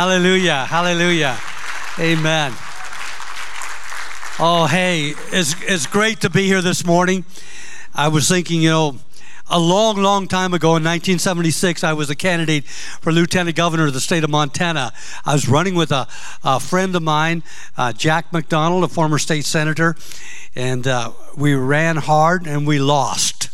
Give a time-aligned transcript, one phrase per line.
[0.00, 0.64] Hallelujah.
[0.64, 1.36] Hallelujah.
[1.98, 2.54] Amen.
[4.38, 7.26] Oh, hey, it's, it's great to be here this morning.
[7.94, 8.96] I was thinking, you know,
[9.50, 13.92] a long, long time ago in 1976, I was a candidate for lieutenant governor of
[13.92, 14.94] the state of Montana.
[15.26, 16.08] I was running with a,
[16.42, 17.42] a friend of mine,
[17.76, 19.96] uh, Jack McDonald, a former state senator,
[20.56, 23.49] and uh, we ran hard and we lost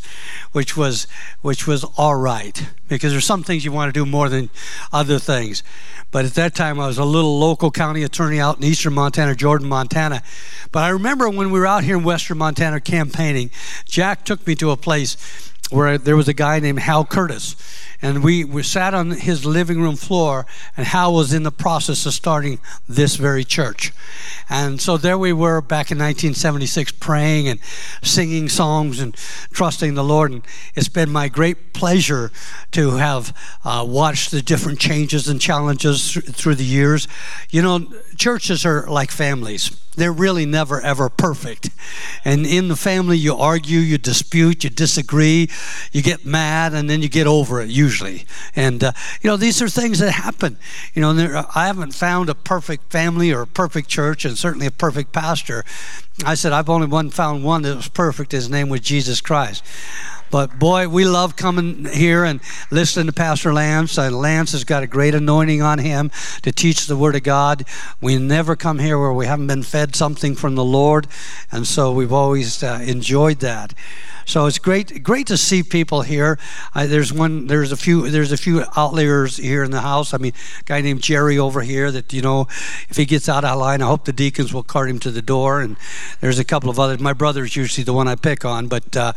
[0.52, 1.06] which was
[1.42, 4.50] which was all right because there's some things you want to do more than
[4.92, 5.62] other things.
[6.10, 9.34] But at that time, I was a little local county attorney out in eastern Montana,
[9.34, 10.22] Jordan, Montana.
[10.72, 13.50] But I remember when we were out here in western Montana campaigning,
[13.84, 15.16] Jack took me to a place
[15.70, 17.56] where there was a guy named Hal Curtis.
[18.06, 22.06] And we, we sat on his living room floor, and Hal was in the process
[22.06, 23.92] of starting this very church.
[24.48, 27.58] And so there we were back in 1976 praying and
[28.04, 29.16] singing songs and
[29.52, 30.30] trusting the Lord.
[30.30, 32.30] And it's been my great pleasure
[32.70, 37.08] to have uh, watched the different changes and challenges th- through the years.
[37.50, 41.70] You know, churches are like families they're really never ever perfect.
[42.24, 45.48] And in the family, you argue, you dispute, you disagree,
[45.90, 47.95] you get mad, and then you get over it usually.
[48.54, 50.58] And, uh, you know, these are things that happen.
[50.94, 54.66] You know, there, I haven't found a perfect family or a perfect church, and certainly
[54.66, 55.64] a perfect pastor.
[56.24, 58.32] I said, I've only one found one that was perfect.
[58.32, 59.64] His name was Jesus Christ.
[60.30, 62.40] But boy, we love coming here and
[62.72, 63.96] listening to Pastor Lance.
[63.96, 66.10] Uh, Lance has got a great anointing on him
[66.42, 67.64] to teach the Word of God.
[68.00, 71.06] We never come here where we haven't been fed something from the Lord,
[71.52, 73.72] and so we've always uh, enjoyed that.
[74.24, 76.40] So it's great, great to see people here.
[76.74, 80.12] Uh, there's one, there's a few, there's a few outliers here in the house.
[80.12, 82.48] I mean, a guy named Jerry over here that you know,
[82.88, 85.22] if he gets out of line, I hope the deacons will cart him to the
[85.22, 85.60] door.
[85.60, 85.76] And
[86.20, 86.98] there's a couple of others.
[86.98, 88.96] My brother's usually the one I pick on, but.
[88.96, 89.12] Uh,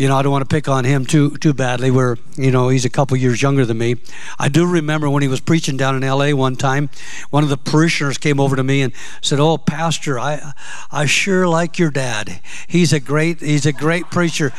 [0.00, 1.90] you know, I don't want to pick on him too too badly.
[1.90, 3.96] Where you know he's a couple years younger than me.
[4.38, 6.32] I do remember when he was preaching down in L.A.
[6.32, 6.88] one time,
[7.28, 10.54] one of the parishioners came over to me and said, "Oh, Pastor, I
[10.90, 12.40] I sure like your dad.
[12.66, 14.54] He's a great he's a great preacher.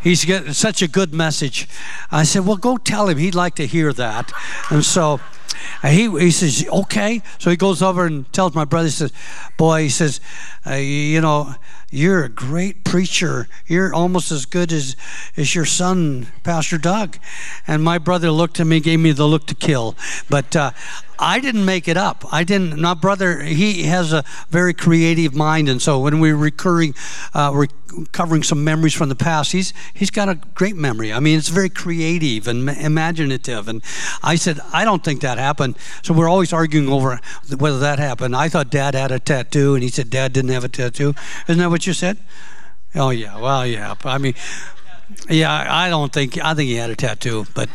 [0.00, 1.68] He's got such a good message."
[2.10, 3.18] I said, "Well, go tell him.
[3.18, 4.32] He'd like to hear that."
[4.70, 5.20] And so.
[5.82, 7.22] He, he says, okay.
[7.38, 9.12] So he goes over and tells my brother, he says,
[9.56, 10.20] boy, he says,
[10.66, 11.54] uh, you know,
[11.90, 13.48] you're a great preacher.
[13.66, 14.96] You're almost as good as,
[15.36, 17.18] as your son, Pastor Doug.
[17.66, 19.96] And my brother looked at me, gave me the look to kill.
[20.28, 20.72] But uh,
[21.18, 22.24] I didn't make it up.
[22.32, 22.80] I didn't.
[22.80, 26.94] My brother, he has a very creative mind, and so when we're recurring,
[27.34, 31.12] uh, recovering some memories from the past, he's he's got a great memory.
[31.12, 33.68] I mean, it's very creative and imaginative.
[33.68, 33.82] And
[34.22, 35.76] I said, I don't think that happened.
[36.02, 37.20] So we're always arguing over
[37.56, 38.36] whether that happened.
[38.36, 41.14] I thought Dad had a tattoo, and he said Dad didn't have a tattoo.
[41.48, 42.18] Isn't that what you said?
[42.94, 43.38] Oh yeah.
[43.38, 43.94] Well, yeah.
[44.04, 44.34] I mean,
[45.28, 47.68] yeah, I don't think I think he had a tattoo, but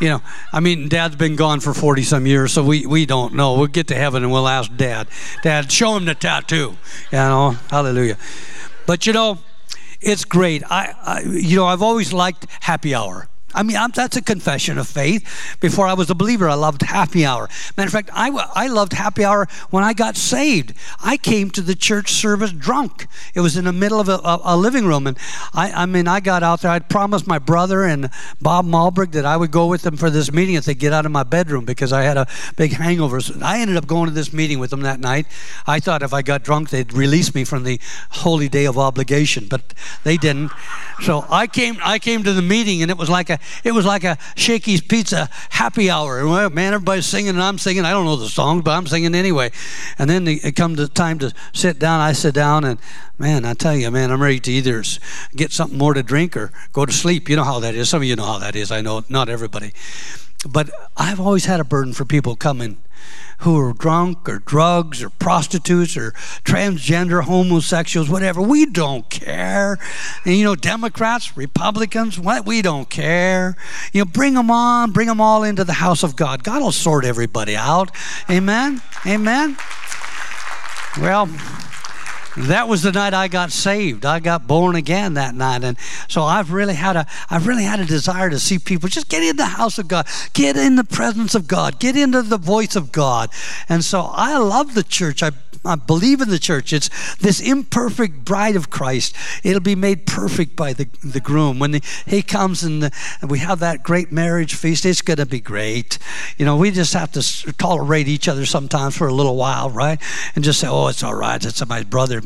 [0.00, 0.22] you know,
[0.52, 3.54] I mean, Dad's been gone for forty some years, so we we don't know.
[3.54, 5.08] We'll get to heaven and we'll ask Dad.
[5.42, 6.76] Dad, show him the tattoo.
[7.12, 8.16] You know, Hallelujah.
[8.86, 9.38] But you know,
[10.00, 10.62] it's great.
[10.70, 13.28] I, I you know, I've always liked happy hour.
[13.58, 15.58] I mean, I'm, that's a confession of faith.
[15.58, 17.48] Before I was a believer, I loved happy hour.
[17.76, 20.74] Matter of fact, I, I loved happy hour when I got saved.
[21.02, 23.08] I came to the church service drunk.
[23.34, 25.08] It was in the middle of a, a, a living room.
[25.08, 25.18] And
[25.52, 26.70] I, I mean, I got out there.
[26.70, 28.10] I'd promised my brother and
[28.40, 31.04] Bob Malbrick that I would go with them for this meeting if they get out
[31.04, 33.20] of my bedroom because I had a big hangover.
[33.20, 35.26] So I ended up going to this meeting with them that night.
[35.66, 37.80] I thought if I got drunk, they'd release me from the
[38.10, 39.74] holy day of obligation, but
[40.04, 40.52] they didn't.
[41.02, 43.86] So I came, I came to the meeting, and it was like a it was
[43.86, 46.26] like a Shakey's Pizza happy hour.
[46.26, 47.84] Well, man, everybody's singing and I'm singing.
[47.84, 49.50] I don't know the songs, but I'm singing anyway.
[49.98, 52.00] And then it come to time to sit down.
[52.00, 52.78] I sit down and
[53.18, 54.82] man, I tell you, man, I'm ready to either
[55.34, 57.28] get something more to drink or go to sleep.
[57.28, 57.88] You know how that is.
[57.88, 58.70] Some of you know how that is.
[58.70, 59.72] I know not everybody.
[60.46, 62.78] But I've always had a burden for people coming
[63.38, 66.10] who are drunk or drugs or prostitutes or
[66.44, 68.42] transgender homosexuals, whatever.
[68.42, 69.78] We don't care.
[70.24, 72.46] And you know, Democrats, Republicans, what?
[72.46, 73.56] We don't care.
[73.92, 76.42] You know, bring them on, bring them all into the house of God.
[76.42, 77.90] God will sort everybody out.
[78.28, 78.82] Amen.
[79.06, 79.56] Amen.
[81.00, 81.28] Well,
[82.46, 84.06] that was the night I got saved.
[84.06, 85.76] I got born again that night, and
[86.08, 89.22] so I've really had a I've really had a desire to see people just get
[89.22, 92.76] in the house of God, get in the presence of God, get into the voice
[92.76, 93.30] of God,
[93.68, 95.22] and so I love the church.
[95.22, 95.32] I
[95.64, 96.72] I believe in the church.
[96.72, 99.14] It's this imperfect bride of Christ.
[99.42, 101.58] It'll be made perfect by the, the groom.
[101.58, 105.18] When the, he comes and, the, and we have that great marriage feast, it's going
[105.18, 105.98] to be great.
[106.36, 110.00] You know, we just have to tolerate each other sometimes for a little while, right?
[110.34, 111.44] And just say, oh, it's all right.
[111.44, 112.20] It's my brother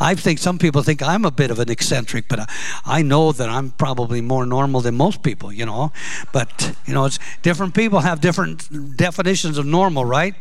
[0.00, 2.46] I think some people think I'm a bit of an eccentric, but uh,
[2.84, 5.92] I know that I'm probably more normal than most people, you know.
[6.32, 10.34] But, you know, it's different people have different definitions of normal, right?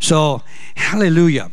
[0.00, 0.42] So,
[0.76, 1.50] hallelujah.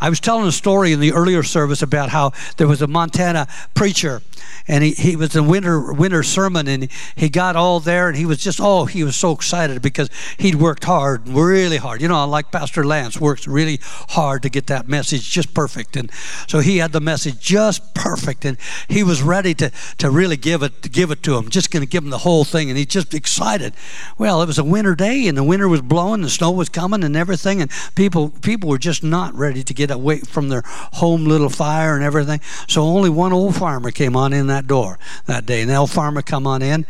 [0.00, 3.48] I was telling a story in the earlier service about how there was a Montana
[3.74, 4.22] preacher
[4.68, 8.26] and he, he was in winter winter sermon and he got all there and he
[8.26, 10.08] was just oh he was so excited because
[10.38, 12.00] he'd worked hard really hard.
[12.00, 16.10] You know like pastor lance works really hard to get that message just perfect and
[16.46, 18.56] so he had the message just perfect and
[18.88, 21.82] he was ready to to really give it to give it to him just going
[21.82, 23.74] to give him the whole thing and he's just excited.
[24.18, 27.02] Well it was a winter day and the winter was blowing the snow was coming
[27.04, 31.24] and everything and people people were just not ready to get away from their home
[31.24, 35.46] little fire and everything so only one old farmer came on in that door that
[35.46, 35.62] day.
[35.62, 36.86] And the old farmer come on in,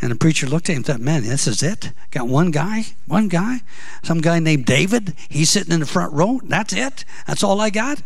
[0.00, 1.92] and the preacher looked at him and thought, man, this is it?
[2.10, 2.86] Got one guy?
[3.06, 3.60] One guy?
[4.02, 5.14] Some guy named David?
[5.28, 6.40] He's sitting in the front row?
[6.44, 7.04] That's it?
[7.26, 8.02] That's all I got?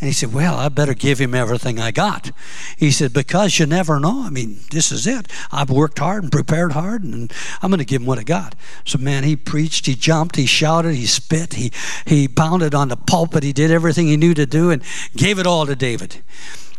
[0.00, 2.30] And he said, Well, I better give him everything I got.
[2.76, 4.22] He said, Because you never know.
[4.22, 5.26] I mean, this is it.
[5.50, 8.54] I've worked hard and prepared hard, and I'm going to give him what I got.
[8.84, 11.72] So, man, he preached, he jumped, he shouted, he spit, he,
[12.06, 14.82] he pounded on the pulpit, he did everything he knew to do, and
[15.16, 16.22] gave it all to David.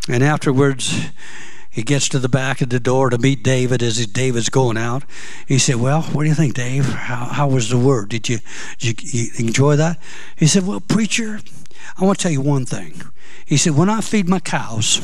[0.08, 1.10] And afterwards,
[1.70, 5.04] he gets to the back of the door to meet David as David's going out.
[5.48, 6.86] He said, Well, what do you think, Dave?
[6.86, 8.10] How, how was the word?
[8.10, 8.40] Did you,
[8.80, 10.00] did you, you enjoy that?
[10.36, 11.42] He said, Well, preacher,
[11.98, 13.02] I want to tell you one thing.
[13.46, 15.02] He said, When I feed my cows,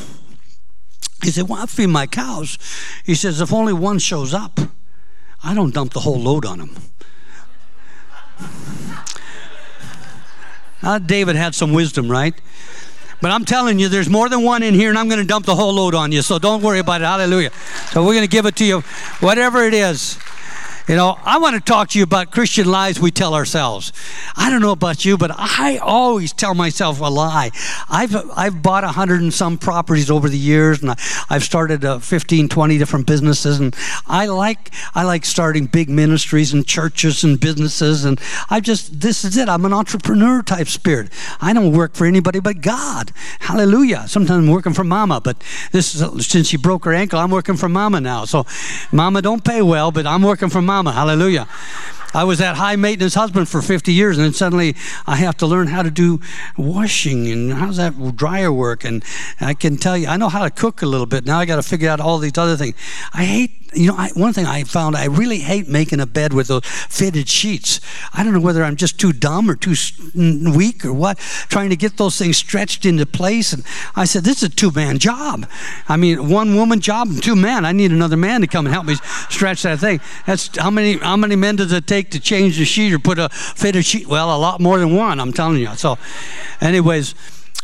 [1.22, 2.58] he said, When I feed my cows,
[3.04, 4.60] he says, If only one shows up,
[5.42, 6.76] I don't dump the whole load on them.
[10.82, 12.34] Now, David had some wisdom, right?
[13.20, 15.46] But I'm telling you, there's more than one in here, and I'm going to dump
[15.46, 16.22] the whole load on you.
[16.22, 17.04] So don't worry about it.
[17.04, 17.50] Hallelujah.
[17.90, 18.80] So we're going to give it to you,
[19.20, 20.18] whatever it is.
[20.88, 23.92] You know, I want to talk to you about Christian lies we tell ourselves.
[24.36, 27.50] I don't know about you, but I always tell myself a lie.
[27.90, 30.94] I've, I've bought a hundred and some properties over the years, and
[31.28, 33.74] I've started uh, 15, 20 different businesses, and
[34.06, 39.24] I like, I like starting big ministries and churches and businesses, and I just, this
[39.24, 39.48] is it.
[39.48, 41.10] I'm an entrepreneur type spirit.
[41.40, 43.10] I don't work for anybody but God.
[43.40, 44.04] Hallelujah.
[44.06, 45.42] Sometimes I'm working for mama, but
[45.72, 48.24] this is, since she broke her ankle, I'm working for mama now.
[48.24, 48.46] So
[48.92, 50.92] mama don't pay well, but I'm working for mama mama.
[50.92, 51.48] Hallelujah.
[52.12, 54.76] I was that high maintenance husband for 50 years, and then suddenly
[55.06, 56.20] I have to learn how to do
[56.56, 58.84] washing and how's that dryer work.
[58.84, 59.02] And
[59.40, 61.24] I can tell you, I know how to cook a little bit.
[61.24, 62.74] Now I got to figure out all these other things.
[63.12, 66.32] I hate you know, I, one thing I found, I really hate making a bed
[66.32, 67.80] with those fitted sheets.
[68.12, 69.74] I don't know whether I'm just too dumb or too
[70.14, 73.52] weak or what, trying to get those things stretched into place.
[73.52, 73.64] And
[73.94, 75.48] I said, this is a two man job.
[75.88, 77.64] I mean, one woman job and two men.
[77.64, 78.96] I need another man to come and help me
[79.28, 80.00] stretch that thing.
[80.26, 83.18] That's how many, how many men does it take to change the sheet or put
[83.18, 84.06] a fitted sheet?
[84.06, 85.74] Well, a lot more than one, I'm telling you.
[85.76, 85.98] So,
[86.60, 87.14] anyways,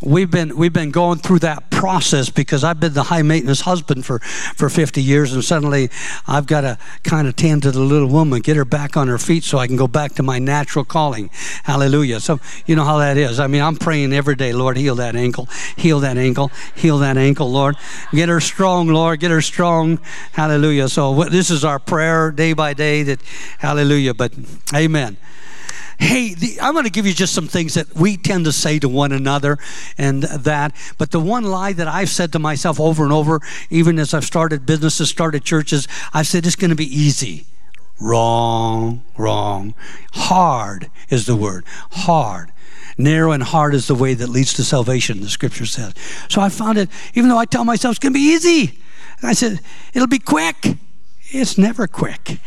[0.05, 4.05] we've been we've been going through that process because I've been the high maintenance husband
[4.05, 5.91] for for 50 years and suddenly
[6.27, 9.19] I've got to kind of tend to the little woman get her back on her
[9.19, 11.31] feet so I can go back to my natural calling.
[11.65, 12.21] Hallelujah.
[12.21, 13.41] So you know how that is.
[13.41, 17.17] I mean I'm praying every day Lord heal that ankle heal that ankle heal that
[17.17, 17.77] ankle Lord.
[18.13, 19.99] Get her strong Lord get her strong.
[20.33, 20.89] Hallelujah.
[20.89, 23.21] So this is our prayer day by day that
[23.59, 24.15] hallelujah.
[24.15, 24.33] But
[24.75, 25.17] amen
[25.99, 28.79] hey, the, I'm going to give you just some things that we tend to say
[28.79, 29.59] to one another
[29.99, 30.75] and that.
[30.99, 34.25] But the one lie that I've said to myself over and over, even as I've
[34.25, 37.47] started businesses, started churches, I've said it's going to be easy.
[38.01, 39.75] Wrong, wrong.
[40.13, 41.65] Hard is the word.
[41.93, 42.51] Hard.
[42.99, 45.95] Narrow and hard is the way that leads to salvation, the scripture says.
[46.29, 48.79] So I found it, even though I tell myself it's going to be easy,
[49.23, 49.61] I said,
[49.95, 50.77] it'll be quick.
[51.35, 52.39] It's never quick.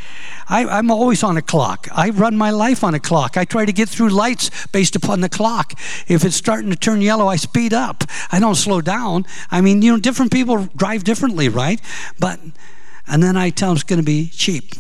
[0.48, 1.88] I, am always on a clock.
[1.92, 3.36] I run my life on a clock.
[3.36, 5.74] I try to get through lights based upon the clock.
[6.08, 8.04] If it's starting to turn yellow, I speed up.
[8.32, 9.26] I don't slow down.
[9.50, 11.82] I mean, you know, different people drive differently, right?
[12.20, 12.40] But,
[13.08, 14.76] and then I tell them it's going to be cheap.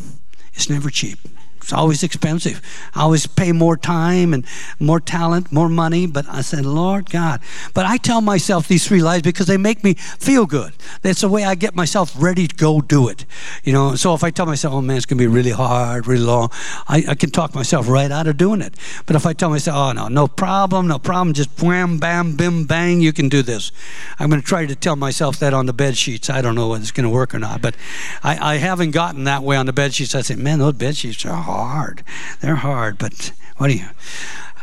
[0.53, 1.17] It's never cheap.
[1.65, 2.62] It's always expensive.
[2.93, 4.45] I always pay more time and
[4.79, 6.05] more talent, more money.
[6.05, 7.41] But I said, Lord God.
[7.74, 10.74] But I tell myself these three lies because they make me feel good.
[11.01, 13.25] That's the way I get myself ready to go do it.
[13.63, 16.05] You know, so if I tell myself, oh man, it's going to be really hard,
[16.05, 16.51] really long,
[16.88, 18.75] I, I can talk myself right out of doing it.
[19.07, 22.65] But if I tell myself, oh no, no problem, no problem, just wham, bam, bim,
[22.65, 23.72] bang, you can do this.
[24.19, 26.29] I'm going to try to tell myself that on the bed sheets.
[26.29, 27.63] I don't know whether it's going to work or not.
[27.63, 27.75] But
[28.22, 30.13] I, I haven't gotten that way on the bed sheets.
[30.13, 32.03] I say, man, those bed sheets are hard hard.
[32.41, 33.88] They're hard, but what do you?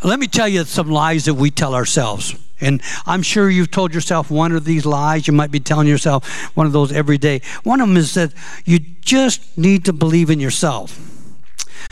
[0.05, 2.35] Let me tell you some lies that we tell ourselves.
[2.61, 5.27] And I'm sure you've told yourself one of these lies.
[5.27, 7.41] You might be telling yourself one of those every day.
[7.65, 8.33] One of them is that
[8.65, 10.99] you just need to believe in yourself.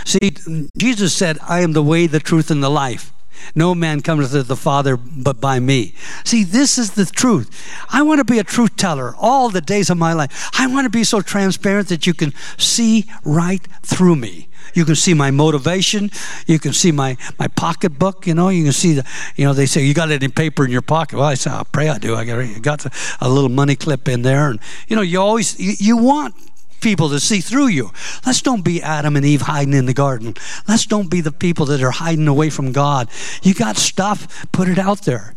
[0.04, 0.32] See,
[0.76, 3.12] Jesus said, I am the way, the truth, and the life.
[3.54, 5.94] No man comes to the Father but by me.
[6.24, 7.50] See, this is the truth.
[7.90, 10.50] I want to be a truth teller all the days of my life.
[10.58, 14.48] I want to be so transparent that you can see right through me.
[14.74, 16.10] You can see my motivation.
[16.46, 18.26] You can see my, my pocketbook.
[18.26, 19.06] You know, you can see the,
[19.36, 21.16] you know, they say, you got any paper in your pocket?
[21.16, 22.14] Well, I say, I pray I do.
[22.14, 22.86] I got, got
[23.20, 24.50] a little money clip in there.
[24.50, 26.34] And, you know, you always, you, you want
[26.80, 27.90] people to see through you.
[28.26, 30.34] Let's don't be Adam and Eve hiding in the garden.
[30.66, 33.08] Let's don't be the people that are hiding away from God.
[33.42, 35.34] You got stuff, put it out there.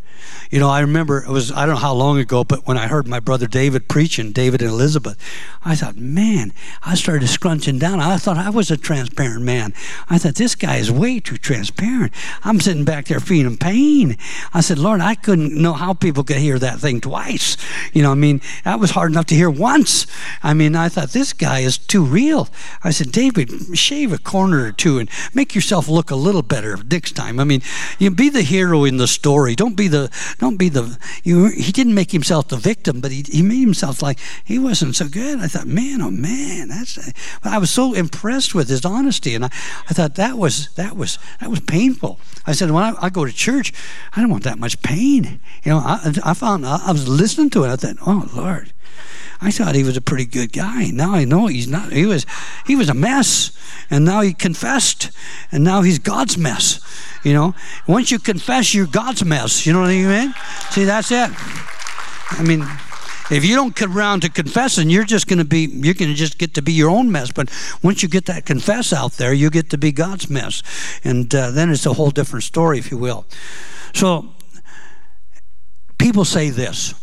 [0.50, 2.86] You know, I remember it was, I don't know how long ago, but when I
[2.86, 5.18] heard my brother David preaching, David and Elizabeth,
[5.64, 6.52] I thought, man,
[6.82, 8.00] I started scrunching down.
[8.00, 9.74] I thought I was a transparent man.
[10.08, 12.12] I thought, this guy is way too transparent.
[12.42, 14.16] I'm sitting back there feeling pain.
[14.52, 17.56] I said, Lord, I couldn't know how people could hear that thing twice.
[17.92, 20.06] You know, I mean, that was hard enough to hear once.
[20.42, 22.48] I mean, I thought, this guy is too real.
[22.82, 26.78] I said, David, shave a corner or two and make yourself look a little better
[26.90, 27.40] next time.
[27.40, 27.62] I mean,
[27.98, 29.54] you be the hero in the story.
[29.54, 33.22] Don't be the don't be the you he didn't make himself the victim but he,
[33.22, 35.40] he made himself like he wasn't so good.
[35.40, 36.98] I thought man oh man that's
[37.42, 39.50] i was so impressed with his honesty and i,
[39.88, 42.18] I thought that was that was that was painful.
[42.46, 43.72] I said when I, I go to church
[44.14, 45.40] i don't want that much pain.
[45.64, 47.68] You know i, I found I was listening to it.
[47.68, 48.72] I thought oh lord
[49.44, 50.90] I thought he was a pretty good guy.
[50.90, 51.92] Now I know he's not.
[51.92, 52.24] He was,
[52.66, 53.52] he was a mess,
[53.90, 55.10] and now he confessed,
[55.52, 56.80] and now he's God's mess.
[57.22, 57.54] You know,
[57.86, 59.66] once you confess, you're God's mess.
[59.66, 60.34] You know what I mean?
[60.70, 61.30] See, that's it.
[62.30, 62.66] I mean,
[63.30, 66.16] if you don't come around to confessing, you're just going to be, you're going to
[66.16, 67.30] just get to be your own mess.
[67.30, 67.50] But
[67.82, 70.62] once you get that confess out there, you get to be God's mess.
[71.04, 73.26] And uh, then it's a whole different story, if you will.
[73.92, 74.30] So,
[75.98, 76.94] people say this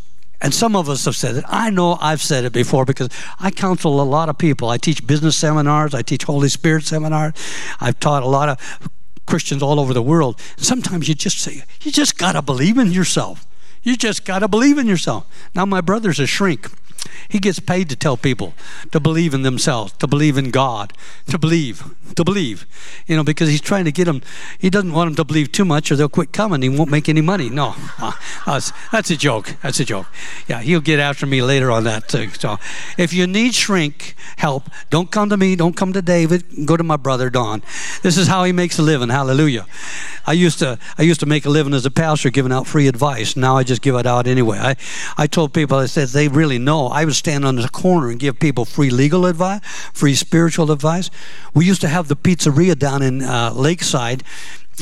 [0.42, 1.46] and some of us have said it.
[1.48, 4.70] I know I've said it before because I counsel a lot of people.
[4.70, 7.34] I teach business seminars, I teach Holy Spirit seminars.
[7.80, 8.90] I've taught a lot of
[9.26, 10.40] Christians all over the world.
[10.58, 13.46] Sometimes you just say, you just got to believe in yourself.
[13.84, 15.26] You just got to believe in yourself.
[15.56, 16.70] Now, my brother's a shrink.
[17.28, 18.54] He gets paid to tell people
[18.92, 20.94] to believe in themselves, to believe in God,
[21.28, 21.84] to believe,
[22.16, 22.66] to believe.
[23.08, 24.22] You know, because he's trying to get them,
[24.60, 26.62] he doesn't want them to believe too much or they'll quit coming.
[26.62, 27.50] He won't make any money.
[27.50, 28.12] No, uh,
[28.92, 29.56] that's, a joke.
[29.64, 30.08] That's a joke.
[30.48, 32.30] Yeah, he'll get after me later on that too.
[32.32, 32.58] So
[32.98, 36.84] if you need shrink help, don't come to me, don't come to David, go to
[36.84, 37.62] my brother Don.
[38.04, 39.10] This is how he makes a living.
[39.10, 39.66] Hallelujah.
[40.26, 42.88] I used to I used to make a living as a pastor giving out free
[42.88, 43.36] advice.
[43.36, 44.60] Now I just give it out anyway.
[44.60, 44.76] I,
[45.18, 46.91] I told people I said they really know.
[46.92, 49.62] I would stand on the corner and give people free legal advice,
[49.94, 51.10] free spiritual advice.
[51.54, 54.24] We used to have the pizzeria down in uh, Lakeside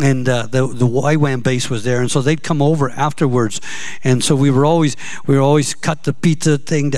[0.02, 3.60] and uh, the the YWAM base was there, and so they'd come over afterwards,
[4.04, 6.94] and so we were always we were always cut the pizza thing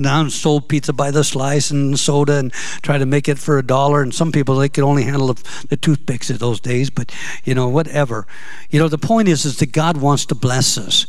[0.00, 2.52] down sold pizza by the slice and soda and
[2.82, 4.02] try to make it for a dollar.
[4.02, 7.14] And some people they could only handle the, the toothpicks of those days but
[7.44, 8.26] you know whatever.
[8.70, 11.06] You know the point is is that god wants to bless us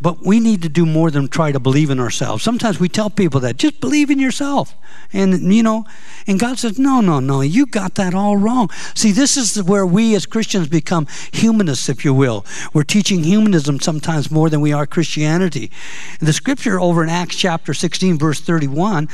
[0.00, 2.42] but we need to do more than try to believe in ourselves.
[2.42, 4.74] Sometimes we tell people that just believe in yourself.
[5.12, 5.84] And, you know,
[6.26, 8.70] and God says, no, no, no, you got that all wrong.
[8.94, 12.46] See, this is where we as Christians become humanists, if you will.
[12.72, 15.70] We're teaching humanism sometimes more than we are Christianity.
[16.20, 19.08] The scripture over in Acts chapter 16, verse 31,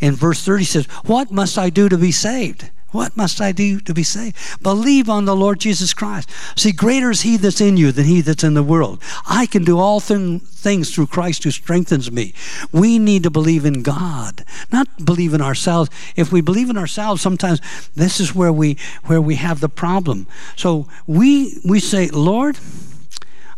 [0.00, 2.70] and verse 30 says, What must I do to be saved?
[2.92, 4.36] What must I do to be saved?
[4.62, 6.30] Believe on the Lord Jesus Christ.
[6.56, 9.02] See, greater is He that's in you than He that's in the world.
[9.26, 12.34] I can do all things through Christ who strengthens me.
[12.70, 15.90] We need to believe in God, not believe in ourselves.
[16.16, 17.60] If we believe in ourselves, sometimes
[17.94, 20.26] this is where we where we have the problem.
[20.54, 22.58] So we we say, Lord,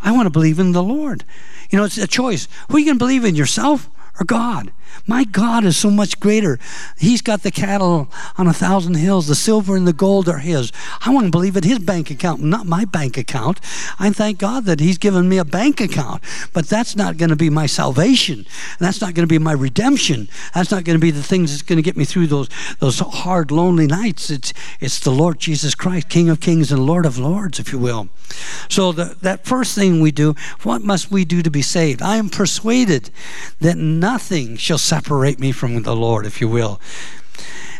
[0.00, 1.25] I want to believe in the Lord.
[1.71, 2.47] You know, it's a choice.
[2.69, 3.88] Who are you going to believe in, yourself
[4.21, 4.71] or God?
[5.07, 6.59] My God is so much greater.
[6.99, 9.26] He's got the cattle on a thousand hills.
[9.26, 10.73] The silver and the gold are His.
[11.05, 13.61] I want to believe in His bank account, not my bank account.
[13.99, 16.23] I thank God that He's given me a bank account,
[16.53, 18.47] but that's not going to be my salvation.
[18.79, 20.29] That's not going to be my redemption.
[20.55, 22.49] That's not going to be the things that's going to get me through those
[22.79, 24.31] those hard, lonely nights.
[24.31, 27.79] It's it's the Lord Jesus Christ, King of Kings and Lord of Lords, if you
[27.79, 28.09] will.
[28.69, 32.03] So the, that first thing we do, what must we do to be saved?
[32.03, 33.11] I am persuaded
[33.61, 36.81] that nothing shall separate me from the Lord, if you will.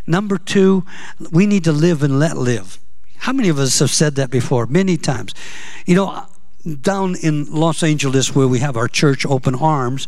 [0.07, 0.85] Number two,
[1.31, 2.79] we need to live and let live.
[3.19, 4.67] How many of us have said that before?
[4.67, 5.35] Many times.
[5.87, 6.27] You know,
[6.81, 10.07] down in Los Angeles, where we have our church open arms,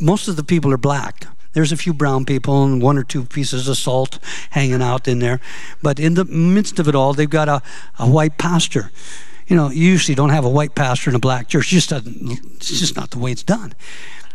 [0.00, 1.26] most of the people are black.
[1.52, 4.18] There's a few brown people and one or two pieces of salt
[4.50, 5.40] hanging out in there.
[5.82, 7.62] But in the midst of it all, they've got a,
[7.98, 8.90] a white pastor.
[9.46, 11.72] You know, you usually don't have a white pastor in a black church.
[11.72, 13.74] It just doesn't, it's just not the way it's done.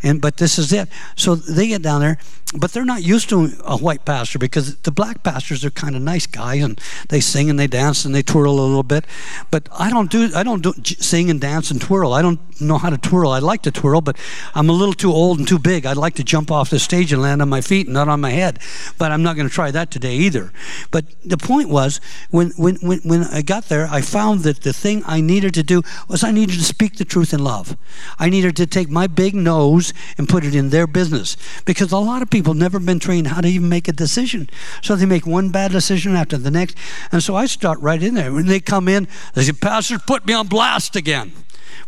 [0.04, 0.90] And but this is it.
[1.16, 2.18] So they get down there,
[2.56, 6.02] but they're not used to a white pastor because the black pastors are kind of
[6.02, 9.06] nice guys and they sing and they dance and they twirl a little bit.
[9.52, 12.14] But I don't do I don't do sing and dance and twirl.
[12.14, 13.32] I don't know how to twirl.
[13.32, 14.18] I like to twirl, but
[14.56, 15.86] I'm a little too old and too big.
[15.86, 18.22] I'd like to jump off the stage and land on my feet and not on
[18.22, 18.60] my head.
[18.98, 20.52] But I'm not going to try that today either.
[20.90, 22.00] But the point was
[22.32, 25.64] when when when when I got there, I found that the thing I needed to
[25.64, 27.76] do was I needed to speak the truth in love.
[28.20, 29.87] I needed to take my big nose
[30.18, 33.42] and put it in their business because a lot of people never been trained how
[33.42, 34.50] to even make a decision.
[34.82, 36.78] So they make one bad decision after the next.
[37.12, 38.32] And so I start right in there.
[38.32, 41.34] When they come in, they say, Pastor, put me on blast again.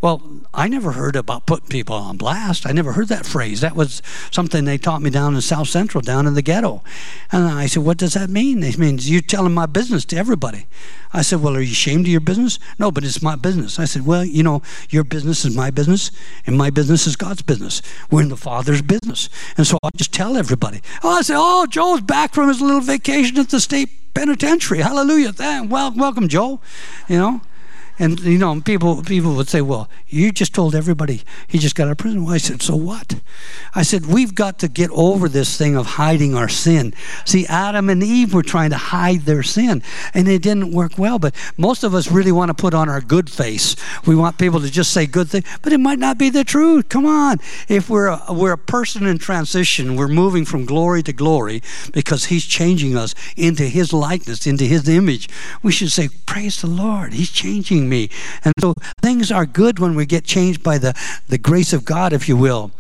[0.02, 0.22] Well,
[0.54, 2.66] I never heard about putting people on blast.
[2.66, 3.62] I never heard that phrase.
[3.62, 6.84] That was something they taught me down in South Central, down in the ghetto.
[7.32, 8.64] And I said, What does that mean?
[8.64, 10.68] It means you're telling my business to everybody.
[11.12, 12.60] I said, Well, are you ashamed of your business?
[12.78, 13.80] No, but it's my business.
[13.80, 16.12] I said, Well, you know, your business is my business,
[16.46, 17.82] and my business is God's business.
[18.10, 19.30] We're in the Father's business.
[19.58, 20.82] And so I just tell everybody.
[21.04, 24.80] Oh, I say, Oh, Joe's back from his little vacation at the state penitentiary.
[24.80, 25.34] Hallelujah.
[25.40, 26.60] Well, welcome, Joe.
[27.08, 27.42] You know,
[28.00, 31.88] and you know, people people would say, "Well, you just told everybody he just got
[31.88, 33.15] out of prison." Well, I said, "So what?"
[33.75, 36.94] I said, "We've got to get over this thing of hiding our sin."
[37.25, 41.20] See, Adam and Eve were trying to hide their sin, and it didn't work well.
[41.20, 43.75] But most of us really want to put on our good face.
[44.06, 46.88] We want people to just say good things, but it might not be the truth.
[46.88, 51.12] Come on, if we're a, we're a person in transition, we're moving from glory to
[51.12, 55.27] glory because He's changing us into His likeness, into His image.
[55.62, 57.12] We should say, "Praise the Lord!
[57.12, 58.10] He's changing." Me.
[58.43, 60.93] And so things are good when we get changed by the,
[61.27, 62.72] the grace of God, if you will.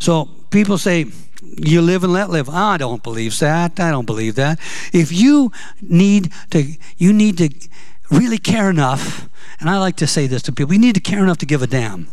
[0.00, 1.06] So people say,
[1.42, 2.48] you live and let live.
[2.48, 3.78] I don't believe that.
[3.80, 4.58] I don't believe that.
[4.92, 7.50] If you need to, you need to
[8.10, 9.28] really care enough,
[9.58, 11.62] and I like to say this to people, you need to care enough to give
[11.62, 12.08] a damn.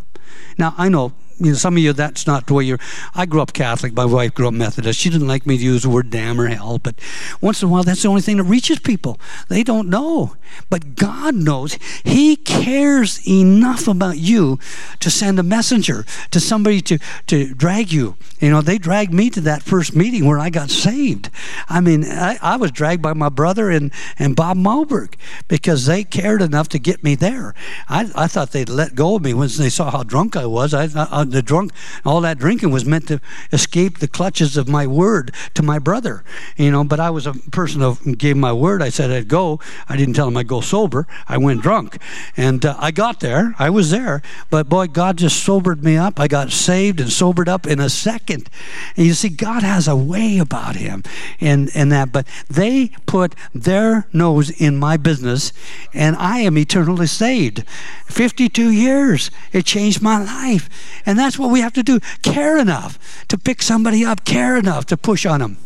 [0.58, 2.80] Now, I know you know, some of you, that's not the way you're.
[3.16, 3.94] I grew up Catholic.
[3.94, 5.00] My wife grew up Methodist.
[5.00, 6.96] She didn't like me to use the word damn or hell, but
[7.42, 9.20] once in a while, that's the only thing that reaches people.
[9.48, 10.36] They don't know.
[10.70, 11.78] But God knows.
[12.04, 14.60] He cares enough about you
[15.00, 18.16] to send a messenger to somebody to, to drag you.
[18.40, 21.30] You know, they dragged me to that first meeting where I got saved.
[21.68, 25.16] I mean, I, I was dragged by my brother and, and Bob Malberg
[25.48, 27.54] because they cared enough to get me there.
[27.88, 30.74] I, I thought they'd let go of me once they saw how drunk I was.
[30.74, 31.72] I, I the drunk,
[32.06, 33.20] all that drinking was meant to
[33.52, 36.24] escape the clutches of my word to my brother,
[36.58, 36.84] you know.
[36.84, 38.82] But I was a person who gave my word.
[38.82, 39.60] I said I'd go.
[39.88, 41.08] I didn't tell him I'd go sober.
[41.28, 42.02] I went drunk,
[42.38, 43.56] and uh, I got there.
[43.60, 46.20] I was there, but boy, God just sobered me up.
[46.20, 48.50] I got saved and sobered up in a second.
[48.96, 51.04] And you see, God has a way about Him,
[51.40, 52.12] and and that.
[52.12, 55.54] But they put their nose in my business,
[55.94, 57.64] and I am eternally saved.
[58.06, 59.30] Fifty-two years.
[59.52, 60.70] It changed my life,
[61.06, 62.00] and that's what we have to do.
[62.22, 65.58] Care enough to pick somebody up, care enough to push on them.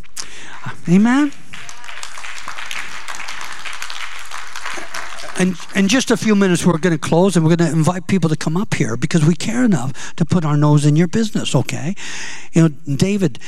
[0.87, 1.31] Amen?
[5.39, 8.07] In, in just a few minutes, we're going to close and we're going to invite
[8.07, 11.07] people to come up here because we care enough to put our nose in your
[11.07, 11.95] business, okay?
[12.53, 13.39] You know, David,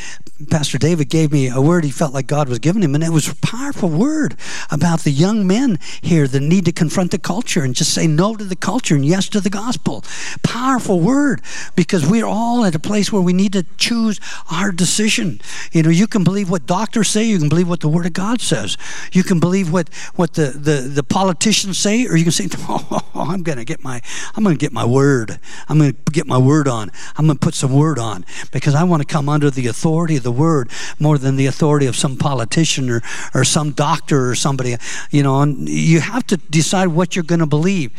[0.49, 3.11] Pastor David gave me a word he felt like God was giving him, and it
[3.11, 4.35] was a powerful word
[4.71, 8.35] about the young men here that need to confront the culture and just say no
[8.35, 10.03] to the culture and yes to the gospel.
[10.43, 11.41] Powerful word
[11.75, 14.19] because we're all at a place where we need to choose
[14.51, 15.39] our decision.
[15.71, 18.13] You know, you can believe what doctors say, you can believe what the Word of
[18.13, 18.77] God says,
[19.11, 23.01] you can believe what, what the, the, the politicians say, or you can say, "Oh,
[23.13, 24.01] I'm going to get my,
[24.35, 25.39] I'm going to get my word.
[25.69, 26.91] I'm going to get my word on.
[27.17, 30.17] I'm going to put some word on because I want to come under the authority
[30.17, 33.01] of the word more than the authority of some politician or,
[33.33, 34.75] or some doctor or somebody.
[35.11, 37.91] You know, and you have to decide what you're going to believe.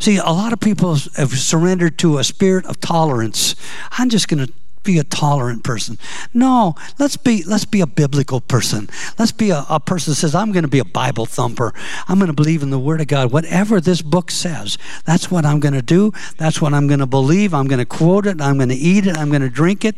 [0.00, 3.56] See, a lot of people have surrendered to a spirit of tolerance.
[3.92, 4.52] I'm just going to
[4.88, 5.98] be a tolerant person.
[6.32, 8.88] No, let's be let's be a biblical person.
[9.18, 11.74] Let's be a, a person that says, I'm going to be a Bible thumper.
[12.08, 13.30] I'm going to believe in the Word of God.
[13.30, 16.12] Whatever this book says, that's what I'm going to do.
[16.38, 17.52] That's what I'm going to believe.
[17.52, 18.40] I'm going to quote it.
[18.40, 19.18] I'm going to eat it.
[19.18, 19.96] I'm going to drink it.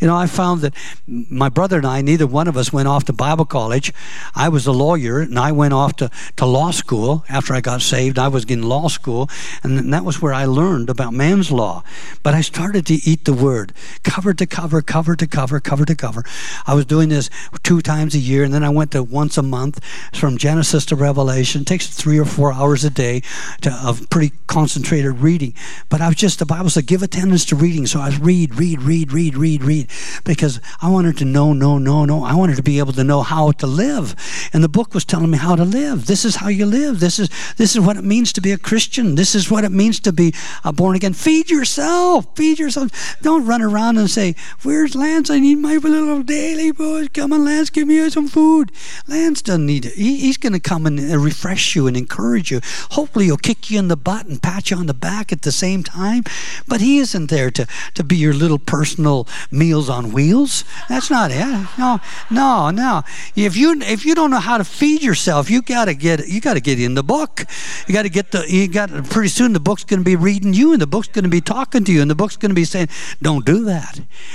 [0.00, 0.74] You know, I found that
[1.06, 3.92] my brother and I, neither one of us went off to Bible college.
[4.34, 7.82] I was a lawyer and I went off to, to law school after I got
[7.82, 8.18] saved.
[8.18, 9.30] I was in law school,
[9.62, 11.84] and that was where I learned about man's law.
[12.24, 15.94] But I started to eat the Word cover to cover, cover to cover, cover to
[15.94, 16.24] cover.
[16.66, 17.28] I was doing this
[17.62, 19.84] two times a year, and then I went to once a month
[20.14, 21.62] from Genesis to Revelation.
[21.62, 23.22] It takes three or four hours a day
[23.62, 25.54] to, of pretty concentrated reading.
[25.88, 27.86] But I was just, the Bible said, give attendance to reading.
[27.86, 29.90] So I was read, read, read, read, read, read,
[30.24, 32.24] because I wanted to know, know, know, know.
[32.24, 34.14] I wanted to be able to know how to live.
[34.52, 36.06] And the book was telling me how to live.
[36.06, 37.00] This is how you live.
[37.00, 39.14] This is, this is what it means to be a Christian.
[39.14, 40.34] This is what it means to be
[40.64, 41.12] a born again.
[41.12, 42.26] Feed yourself.
[42.36, 43.16] Feed yourself.
[43.22, 45.30] Don't run around and say, Where's Lance?
[45.30, 47.08] I need my little daily boys.
[47.08, 48.72] Come on, Lance, give me some food.
[49.06, 49.94] Lance doesn't need it.
[49.94, 52.60] He, he's going to come and uh, refresh you and encourage you.
[52.92, 55.52] Hopefully, he'll kick you in the butt and pat you on the back at the
[55.52, 56.24] same time.
[56.66, 60.64] But he isn't there to, to be your little personal meals on wheels.
[60.88, 61.44] That's not it.
[61.78, 63.02] No, no, no.
[63.36, 66.60] If you if you don't know how to feed yourself, you gotta get you gotta
[66.60, 67.44] get in the book.
[67.86, 70.80] You gotta get the you got pretty soon the book's gonna be reading you and
[70.80, 72.88] the book's gonna be talking to you and the book's gonna be saying,
[73.22, 73.93] Don't do that.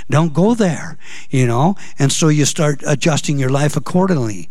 [0.10, 0.98] Don't go there.
[1.30, 1.76] You know?
[1.98, 4.50] And so you start adjusting your life accordingly.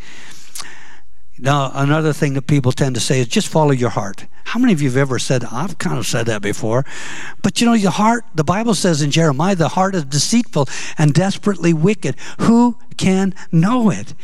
[1.40, 4.26] Now, another thing that people tend to say is just follow your heart.
[4.46, 6.84] How many of you have ever said, I've kind of said that before,
[7.42, 11.14] but you know, your heart, the Bible says in Jeremiah, the heart is deceitful and
[11.14, 12.16] desperately wicked.
[12.40, 14.14] Who can know it?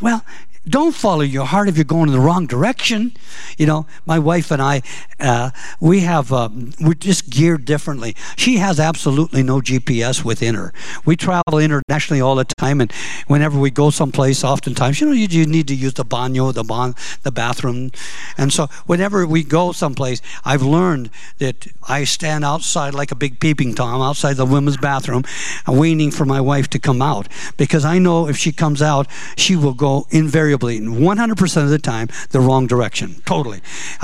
[0.00, 0.24] Well,
[0.68, 3.16] don't follow your heart if you're going in the wrong direction.
[3.58, 4.82] You know, my wife and I,
[5.18, 8.14] uh, we have, uh, we're just geared differently.
[8.36, 10.72] She has absolutely no GPS within her.
[11.04, 12.92] We travel internationally all the time, and
[13.26, 16.62] whenever we go someplace, oftentimes, you know, you, you need to use the baño, the,
[16.62, 17.90] bon, the bathroom.
[18.38, 23.40] And so whenever we go someplace, I've learned that I stand outside like a big
[23.40, 25.24] peeping Tom outside the women's bathroom,
[25.66, 29.56] waiting for my wife to come out because I know if she comes out, she
[29.56, 33.16] will go invariably invariably, 100% of the time, the wrong direction.
[33.24, 33.60] Totally.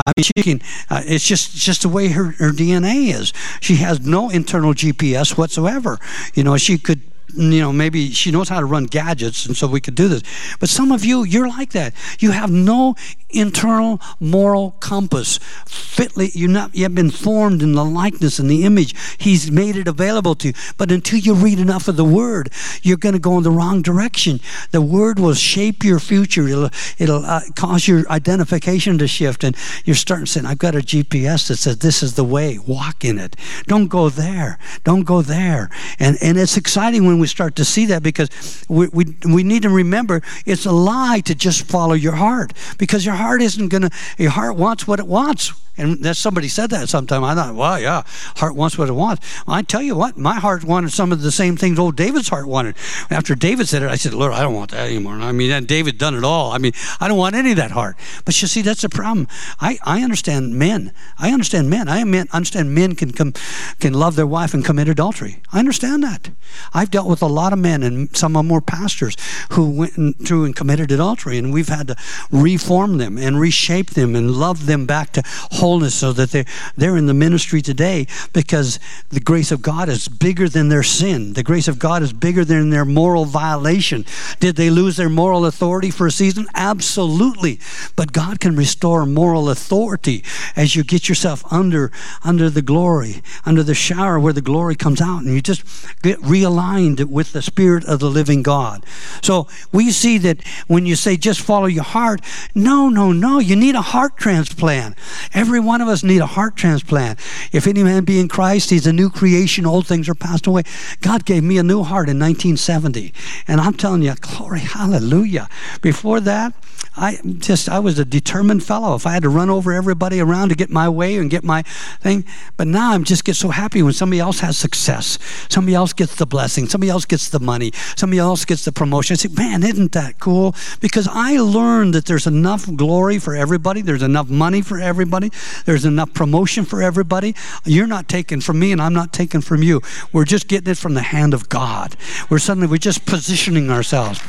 [0.06, 3.32] I mean, she can, uh, it's just, just the way her, her DNA is.
[3.60, 5.98] She has no internal GPS whatsoever.
[6.34, 7.02] You know, she could
[7.34, 10.22] you know, maybe she knows how to run gadgets, and so we could do this.
[10.60, 11.92] But some of you, you're like that.
[12.20, 12.94] You have no
[13.30, 15.38] internal moral compass.
[15.66, 18.94] Fitly, you're not have been formed in the likeness and the image.
[19.18, 20.54] He's made it available to you.
[20.76, 22.50] But until you read enough of the Word,
[22.82, 24.40] you're going to go in the wrong direction.
[24.70, 26.48] The Word will shape your future.
[26.48, 30.78] It'll it'll uh, cause your identification to shift, and you're starting saying, "I've got a
[30.78, 32.58] GPS that says this is the way.
[32.58, 33.36] Walk in it.
[33.66, 34.58] Don't go there.
[34.84, 38.88] Don't go there." And and it's exciting when we start to see that because we
[38.88, 43.17] we, we need to remember it's a lie to just follow your heart because your
[43.18, 45.52] heart isn't going to, your heart wants what it wants.
[45.78, 47.24] And that somebody said that sometime.
[47.24, 48.02] I thought, well, yeah,
[48.36, 49.24] heart wants what it wants.
[49.46, 52.28] Well, I tell you what, my heart wanted some of the same things old David's
[52.28, 52.76] heart wanted.
[53.10, 55.14] After David said it, I said, Lord, I don't want that anymore.
[55.14, 56.52] I mean, and David done it all.
[56.52, 57.96] I mean, I don't want any of that heart.
[58.24, 59.28] But you see, that's the problem.
[59.60, 60.92] I, I understand men.
[61.18, 61.88] I understand men.
[61.88, 63.32] I understand men can come,
[63.78, 65.42] can love their wife and commit adultery.
[65.52, 66.30] I understand that.
[66.72, 69.16] I've dealt with a lot of men, and some of them were pastors
[69.52, 71.96] who went through and committed adultery, and we've had to
[72.30, 76.96] reform them and reshape them and love them back to whole so that they're, they're
[76.96, 81.34] in the ministry today because the grace of God is bigger than their sin.
[81.34, 84.06] The grace of God is bigger than their moral violation.
[84.40, 86.46] Did they lose their moral authority for a season?
[86.54, 87.60] Absolutely.
[87.96, 90.24] But God can restore moral authority
[90.56, 91.92] as you get yourself under,
[92.24, 95.62] under the glory, under the shower where the glory comes out, and you just
[96.02, 98.84] get realigned with the Spirit of the living God.
[99.22, 102.20] So we see that when you say just follow your heart,
[102.54, 103.38] no, no, no.
[103.38, 104.96] You need a heart transplant.
[105.34, 107.18] Every Every one of us need a heart transplant.
[107.50, 109.66] If any man be in Christ, he's a new creation.
[109.66, 110.62] Old things are passed away.
[111.00, 113.12] God gave me a new heart in 1970.
[113.48, 115.48] And I'm telling you, glory, hallelujah.
[115.82, 116.54] Before that,
[116.98, 118.94] I just I was a determined fellow.
[118.94, 121.62] If I had to run over everybody around to get my way and get my
[121.62, 122.24] thing,
[122.56, 125.18] but now I'm just get so happy when somebody else has success.
[125.48, 126.68] Somebody else gets the blessing.
[126.68, 127.72] Somebody else gets the money.
[127.96, 129.14] Somebody else gets the promotion.
[129.14, 130.56] I say, man, isn't that cool?
[130.80, 133.80] Because I learned that there's enough glory for everybody.
[133.80, 135.30] There's enough money for everybody.
[135.64, 137.34] There's enough promotion for everybody.
[137.64, 139.80] You're not taken from me, and I'm not taken from you.
[140.12, 141.96] We're just getting it from the hand of God.
[142.30, 144.20] We're suddenly we're just positioning ourselves.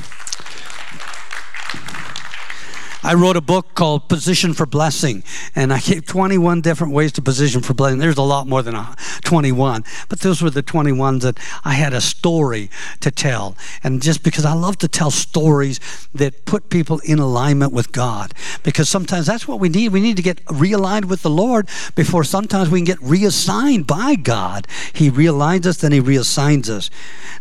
[3.01, 5.23] I wrote a book called Position for Blessing,
[5.55, 7.99] and I gave 21 different ways to position for blessing.
[7.99, 8.75] There's a lot more than
[9.23, 13.55] 21, but those were the 21 that I had a story to tell.
[13.83, 15.79] And just because I love to tell stories
[16.13, 18.33] that put people in alignment with God,
[18.63, 19.93] because sometimes that's what we need.
[19.93, 24.15] We need to get realigned with the Lord before sometimes we can get reassigned by
[24.15, 24.67] God.
[24.91, 26.89] He realigns us, then He reassigns us.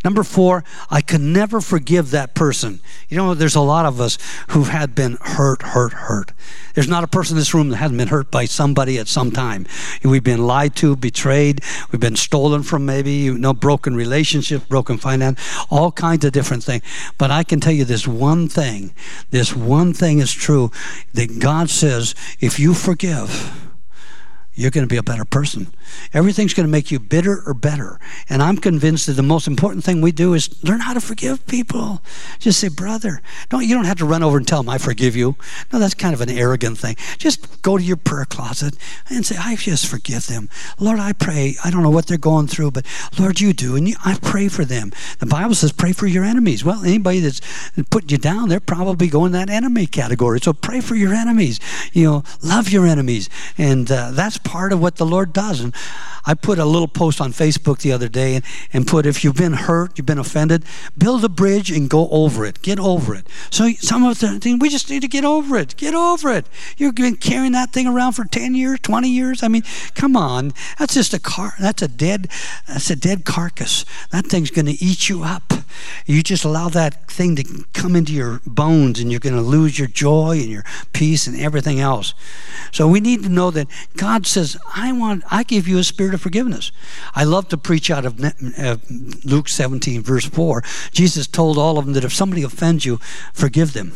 [0.05, 2.79] Number four, I can never forgive that person.
[3.09, 4.19] You know, there's a lot of us
[4.51, 6.33] who've had been hurt hurt, hurt, hurt.
[6.75, 9.31] There's not a person in this room that hasn't been hurt by somebody at some
[9.31, 9.67] time.
[10.05, 14.99] We've been lied to, betrayed, we've been stolen from maybe, you know, broken relationships, broken
[14.99, 15.41] finance,
[15.71, 16.83] all kinds of different things.
[17.17, 18.93] But I can tell you this one thing,
[19.31, 20.71] this one thing is true
[21.15, 23.68] that God says, if you forgive,
[24.59, 25.69] you're going to be a better person.
[26.13, 28.01] Everything's going to make you bitter or better.
[28.29, 31.47] And I'm convinced that the most important thing we do is learn how to forgive
[31.47, 32.03] people.
[32.41, 35.15] Just say, brother, don't you don't have to run over and tell them I forgive
[35.15, 35.37] you.
[35.73, 36.97] No, that's kind of an arrogant thing.
[37.19, 38.77] Just go to your prayer closet
[39.09, 40.49] and say, I just forgive them.
[40.81, 41.55] Lord, I pray.
[41.65, 42.85] I don't know what they're going through, but
[43.17, 44.91] Lord, you do, and you, I pray for them.
[45.21, 46.65] The Bible says, pray for your enemies.
[46.65, 47.41] Well, anybody that's
[47.91, 50.41] putting you down, they're probably going that enemy category.
[50.41, 51.61] So pray for your enemies.
[51.93, 55.61] You know, love your enemies, and uh, that's part of what the Lord does.
[55.61, 55.75] And
[56.25, 59.37] I put a little post on Facebook the other day and, and put if you've
[59.37, 60.65] been hurt, you've been offended,
[60.97, 62.63] build a bridge and go over it.
[62.63, 63.27] Get over it.
[63.51, 65.77] So some of the things we just need to get over it.
[65.77, 66.47] Get over it.
[66.79, 69.43] You've been carrying that thing around for 10 years, 20 years.
[69.43, 70.55] I mean, come on.
[70.79, 71.53] That's just a car.
[71.61, 72.29] That's a dead.
[72.67, 73.85] That's a dead carcass.
[74.13, 75.53] That thing's going to eat you up.
[76.07, 79.79] You just allow that thing to come into your bones, and you're going to lose
[79.79, 82.15] your joy and your peace and everything else.
[82.73, 84.38] So we need to know that God says,
[84.75, 85.25] "I want.
[85.31, 86.73] I give you a spirit of forgiveness."
[87.15, 88.77] I love to preach out of uh,
[89.25, 90.63] Luke 17, verse 4.
[90.93, 92.99] Jesus told all of them that if somebody offends you,
[93.33, 93.93] forgive them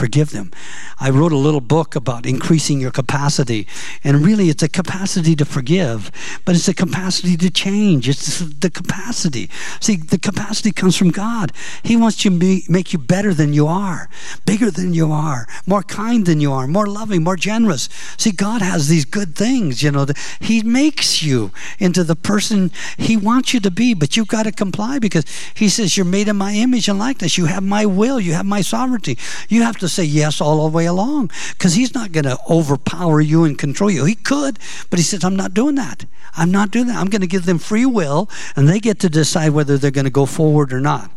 [0.00, 0.50] forgive them.
[0.98, 3.66] I wrote a little book about increasing your capacity,
[4.02, 6.10] and really it's a capacity to forgive,
[6.46, 8.08] but it's a capacity to change.
[8.08, 9.50] It's the capacity.
[9.78, 11.52] See, the capacity comes from God.
[11.82, 14.08] He wants to be, make you better than you are,
[14.46, 17.90] bigger than you are, more kind than you are, more loving, more generous.
[18.16, 22.70] See, God has these good things, you know, That He makes you into the person
[22.96, 26.28] He wants you to be, but you've got to comply because He says, You're made
[26.28, 27.36] in my image and likeness.
[27.36, 29.18] You have my will, you have my sovereignty.
[29.50, 33.20] You have to say yes all the way along because he's not going to overpower
[33.20, 34.04] you and control you.
[34.04, 36.06] He could, but he says, I'm not doing that.
[36.36, 36.96] I'm not doing that.
[36.96, 40.04] I'm going to give them free will and they get to decide whether they're going
[40.04, 41.10] to go forward or not.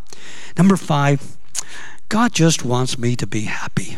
[0.57, 1.37] Number five,
[2.09, 3.97] God just wants me to be happy.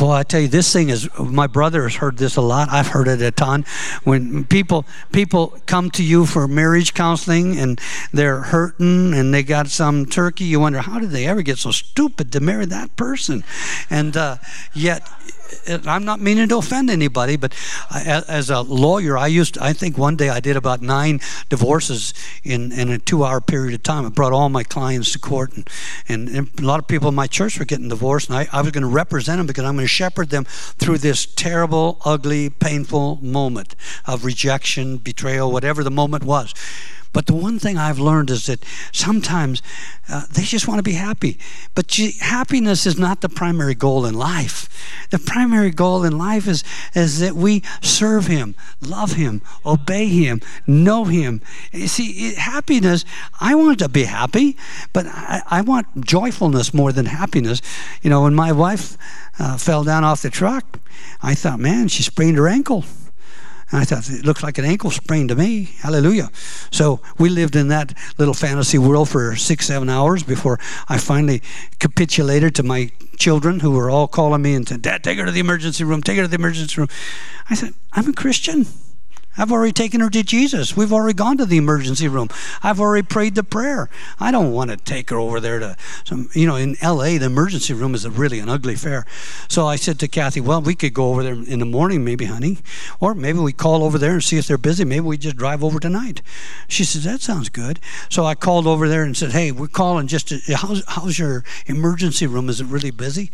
[0.00, 1.10] Boy, I tell you, this thing is.
[1.18, 2.70] My brother has heard this a lot.
[2.70, 3.66] I've heard it a ton.
[4.02, 7.78] When people people come to you for marriage counseling and
[8.10, 11.70] they're hurting and they got some turkey, you wonder how did they ever get so
[11.70, 13.44] stupid to marry that person,
[13.90, 14.38] and uh,
[14.72, 15.06] yet
[15.68, 17.54] I'm not meaning to offend anybody, but
[17.90, 22.14] as a lawyer, I used to, I think one day I did about nine divorces
[22.44, 24.06] in, in a two hour period of time.
[24.06, 25.68] I brought all my clients to court, and,
[26.08, 28.62] and, and a lot of people in my church were getting divorced, and I, I
[28.62, 32.50] was going to represent them because I'm going to shepherd them through this terrible, ugly,
[32.50, 33.74] painful moment
[34.06, 36.54] of rejection, betrayal, whatever the moment was.
[37.12, 39.62] But the one thing I've learned is that sometimes
[40.08, 41.38] uh, they just want to be happy.
[41.74, 44.68] But happiness is not the primary goal in life.
[45.10, 46.62] The primary goal in life is,
[46.94, 51.40] is that we serve Him, love Him, obey Him, know Him.
[51.72, 53.04] You see, it, happiness,
[53.40, 54.56] I want to be happy,
[54.92, 57.60] but I, I, want joyfulness more than happiness.
[58.02, 58.96] You know, when my wife
[59.38, 60.78] uh, fell down off the truck,
[61.22, 62.84] I thought, man, she sprained her ankle.
[63.72, 65.74] I thought, it looks like an ankle sprain to me.
[65.80, 66.30] Hallelujah.
[66.70, 71.40] So we lived in that little fantasy world for six, seven hours before I finally
[71.78, 75.30] capitulated to my children who were all calling me and said, Dad, take her to
[75.30, 76.88] the emergency room, take her to the emergency room.
[77.48, 78.66] I said, I'm a Christian.
[79.38, 80.76] I've already taken her to Jesus.
[80.76, 82.28] We've already gone to the emergency room.
[82.62, 83.88] I've already prayed the prayer.
[84.18, 87.26] I don't want to take her over there to some, you know, in LA, the
[87.26, 89.06] emergency room is really an ugly affair.
[89.48, 92.24] So I said to Kathy, well, we could go over there in the morning, maybe,
[92.24, 92.58] honey.
[92.98, 94.84] Or maybe we call over there and see if they're busy.
[94.84, 96.22] Maybe we just drive over tonight.
[96.66, 97.78] She says, that sounds good.
[98.08, 101.44] So I called over there and said, hey, we're calling just to, how's, how's your
[101.66, 102.48] emergency room?
[102.48, 103.30] Is it really busy?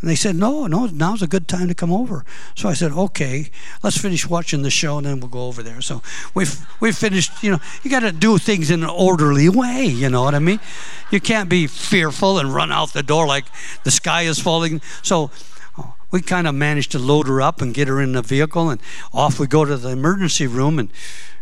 [0.00, 2.24] And they said, no, no, now's a good time to come over.
[2.54, 3.50] So I said, okay,
[3.82, 5.80] let's finish watching the show and then we'll go over there.
[5.82, 6.00] So
[6.34, 7.42] we've we've finished.
[7.42, 9.84] You know, you got to do things in an orderly way.
[9.84, 10.60] You know what I mean?
[11.10, 13.44] You can't be fearful and run out the door like
[13.82, 14.80] the sky is falling.
[15.02, 15.30] So
[15.76, 18.70] uh, we kind of managed to load her up and get her in the vehicle,
[18.70, 18.80] and
[19.12, 20.88] off we go to the emergency room and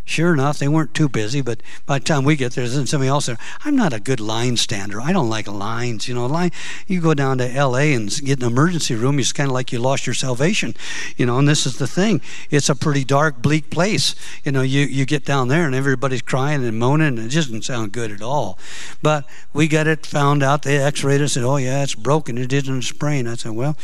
[0.05, 3.09] Sure enough, they weren't too busy, but by the time we get there, there's somebody
[3.09, 3.38] else there.
[3.65, 5.01] I'm not a good line stander.
[5.01, 6.09] I don't like lines.
[6.09, 6.51] You know, line.
[6.88, 7.95] You go down to L.A.
[7.95, 9.21] and get an emergency room.
[9.21, 10.75] It's kind of like you lost your salvation.
[11.17, 12.21] You know, and this is the thing.
[12.51, 14.17] It's a pretty dark, bleak place.
[14.45, 17.49] You know, you you get down there and everybody's crying and moaning, and it just
[17.49, 18.59] doesn't sound good at all.
[19.03, 20.62] But we got it found out.
[20.62, 21.29] They X-rayed it.
[21.29, 22.38] Said, "Oh yeah, it's broken.
[22.38, 23.77] It isn't sprain." I said, "Well."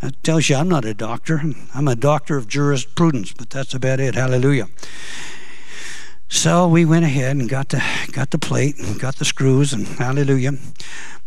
[0.00, 1.40] That tells you I'm not a doctor.
[1.72, 4.16] I'm a doctor of jurisprudence, but that's about it.
[4.16, 4.66] Hallelujah.
[6.32, 9.86] So we went ahead and got the got the plate and got the screws and
[9.86, 10.54] hallelujah.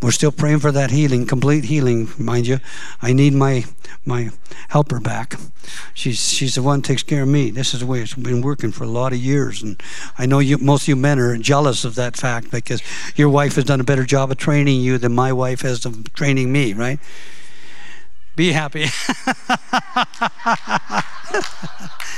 [0.02, 2.60] We're still praying for that healing, complete healing, mind you.
[3.04, 3.66] I need my
[4.04, 4.32] my
[4.70, 5.36] helper back.
[5.94, 7.52] She's she's the one that takes care of me.
[7.52, 9.82] This is the way it's been working for a lot of years, and
[10.18, 12.82] I know you most of you men are jealous of that fact because
[13.16, 16.14] your wife has done a better job of training you than my wife has of
[16.14, 17.00] training me, right?
[18.36, 18.88] Be happy.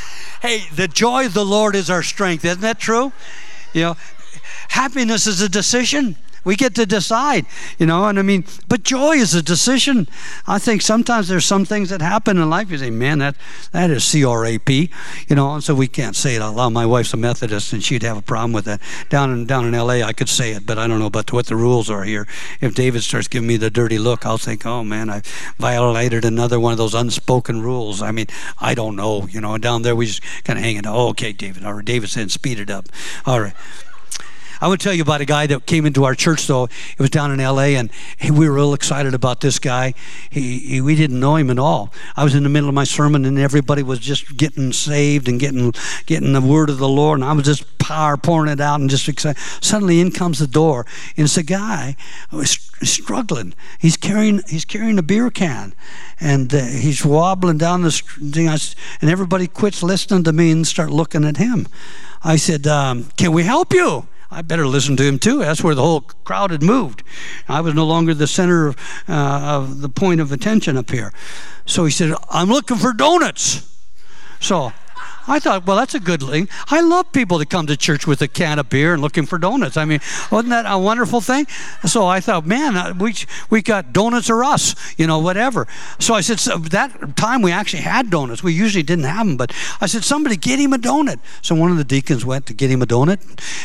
[0.42, 2.46] Hey, the joy of the Lord is our strength.
[2.46, 3.12] Isn't that true?
[3.74, 3.98] You know,
[4.70, 6.16] happiness is a decision.
[6.48, 7.46] We get to decide,
[7.78, 10.08] you know, and I mean, but joy is a decision.
[10.48, 12.72] I think sometimes there's some things that happen in life.
[12.72, 13.36] You say, man, that,
[13.74, 14.90] that is C R A P,
[15.28, 16.70] you know, and so we can't say it out loud.
[16.70, 18.80] My wife's a Methodist and she'd have a problem with that.
[19.10, 21.48] Down in, down in LA, I could say it, but I don't know about what
[21.48, 22.26] the rules are here.
[22.62, 25.24] If David starts giving me the dirty look, I'll think, oh man, I
[25.58, 28.02] violated another one of those unspoken rules.
[28.02, 28.28] I mean,
[28.62, 30.86] I don't know, you know, and down there we just kind of hang it.
[30.88, 31.66] Oh, okay, David.
[31.66, 32.86] All right, David said, speed it up.
[33.26, 33.54] All right.
[34.60, 36.66] I would tell you about a guy that came into our church, though.
[36.66, 37.92] It was down in L.A., and
[38.32, 39.94] we were real excited about this guy.
[40.30, 41.94] He, he, we didn't know him at all.
[42.16, 45.40] I was in the middle of my sermon, and everybody was just getting saved and
[45.40, 45.74] getting
[46.06, 48.90] getting the word of the Lord, and I was just power pouring it out and
[48.90, 49.42] just excited.
[49.62, 51.96] Suddenly, in comes the door, and it's a guy
[52.44, 53.54] struggling.
[53.80, 55.74] He's carrying he's carrying a beer can,
[56.20, 60.90] and uh, he's wobbling down the thing, and everybody quits listening to me and start
[60.90, 61.68] looking at him.
[62.24, 65.40] I said, um, "Can we help you?" I better listen to him too.
[65.40, 67.04] That's where the whole crowd had moved.
[67.48, 71.14] I was no longer the center of, uh, of the point of attention up here.
[71.66, 73.80] So he said, I'm looking for donuts.
[74.40, 74.74] So
[75.28, 76.48] I thought, well, that's a good thing.
[76.70, 79.38] I love people that come to church with a can of beer and looking for
[79.38, 79.76] donuts.
[79.76, 80.00] I mean,
[80.32, 81.46] wasn't that a wonderful thing?
[81.86, 83.16] So I thought, man, uh, we
[83.50, 85.68] we got donuts or us, you know, whatever.
[86.00, 88.42] So I said, so that time we actually had donuts.
[88.42, 91.20] We usually didn't have them, but I said, somebody get him a donut.
[91.42, 93.20] So one of the deacons went to get him a donut,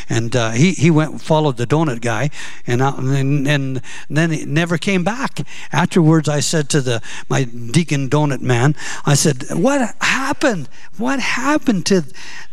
[0.09, 2.31] and uh, he he went followed the donut guy,
[2.67, 5.47] and, uh, and and then he never came back.
[5.71, 8.75] Afterwards, I said to the my deacon donut man,
[9.07, 10.69] I said, what happened?
[10.99, 11.52] What happened?
[11.53, 12.05] Happened to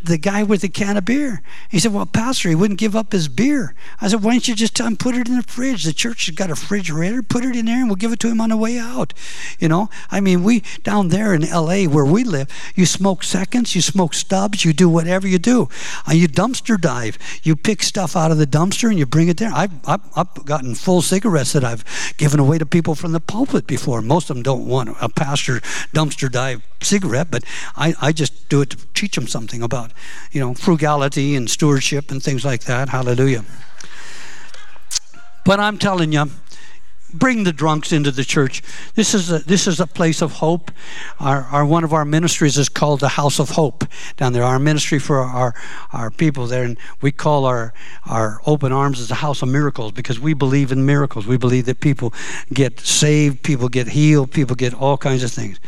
[0.04, 1.42] the guy with the can of beer?
[1.70, 3.74] He said, Well, Pastor, he wouldn't give up his beer.
[4.02, 5.86] I said, Why don't you just tell him put it in the fridge?
[5.86, 7.24] The church has got a refrigerator.
[7.24, 9.14] Put it in there and we'll give it to him on the way out.
[9.58, 13.74] You know, I mean, we down there in LA where we live, you smoke seconds,
[13.74, 15.70] you smoke stubs, you do whatever you do.
[16.08, 17.18] Uh, you dumpster dive.
[17.44, 19.52] You pick stuff out of the dumpster and you bring it there.
[19.54, 21.86] I've, I've, I've gotten full cigarettes that I've
[22.18, 24.02] given away to people from the pulpit before.
[24.02, 25.62] Most of them don't want a pastor
[25.94, 27.44] dumpster dive cigarette, but
[27.76, 29.92] I, I just do it to teach them something about,
[30.32, 32.90] you know, frugality and stewardship and things like that.
[32.90, 33.46] Hallelujah.
[35.46, 36.30] But I'm telling you,
[37.14, 38.62] bring the drunks into the church.
[38.96, 40.72] This is a, this is a place of hope.
[41.20, 43.86] Our, our one of our ministries is called the House of Hope
[44.18, 44.44] down there.
[44.44, 45.54] Our ministry for our
[45.94, 47.74] our people there, and we call our
[48.06, 51.26] our open arms as the House of Miracles because we believe in miracles.
[51.28, 52.14] We believe that people
[52.54, 55.60] get saved, people get healed, people get all kinds of things.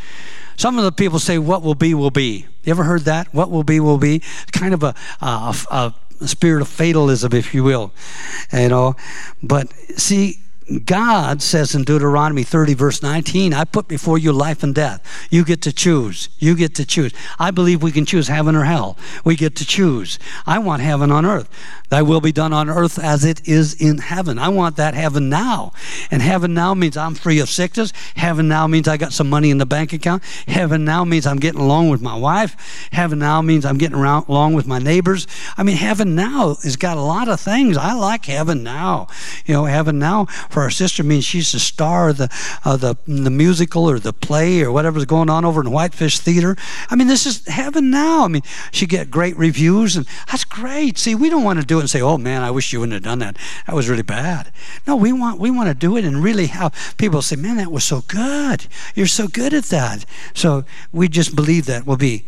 [0.61, 2.45] Some of the people say, What will be, will be.
[2.63, 3.33] You ever heard that?
[3.33, 4.21] What will be, will be.
[4.51, 7.91] Kind of a, a, a spirit of fatalism, if you will.
[8.53, 8.95] You know,
[9.41, 10.39] but see,
[10.79, 15.27] God says in Deuteronomy 30, verse 19, I put before you life and death.
[15.29, 16.29] You get to choose.
[16.39, 17.13] You get to choose.
[17.39, 18.97] I believe we can choose heaven or hell.
[19.25, 20.19] We get to choose.
[20.45, 21.49] I want heaven on earth.
[21.89, 24.39] Thy will be done on earth as it is in heaven.
[24.39, 25.73] I want that heaven now.
[26.09, 27.91] And heaven now means I'm free of sickness.
[28.15, 30.23] Heaven now means I got some money in the bank account.
[30.47, 32.87] Heaven now means I'm getting along with my wife.
[32.93, 35.27] Heaven now means I'm getting around, along with my neighbors.
[35.57, 37.75] I mean, heaven now has got a lot of things.
[37.75, 39.07] I like heaven now.
[39.45, 42.27] You know, heaven now for our sister means she's the star of the,
[42.63, 46.55] the, the musical or the play or whatever's going on over in Whitefish Theater.
[46.89, 48.25] I mean, this is heaven now.
[48.25, 50.97] I mean, she get great reviews, and that's great.
[50.97, 52.93] See, we don't want to do it and say, "Oh man, I wish you wouldn't
[52.93, 53.37] have done that.
[53.67, 54.51] That was really bad."
[54.87, 57.71] No, we want we want to do it and really have people say, "Man, that
[57.71, 58.67] was so good.
[58.95, 62.25] You're so good at that." So we just believe that will be.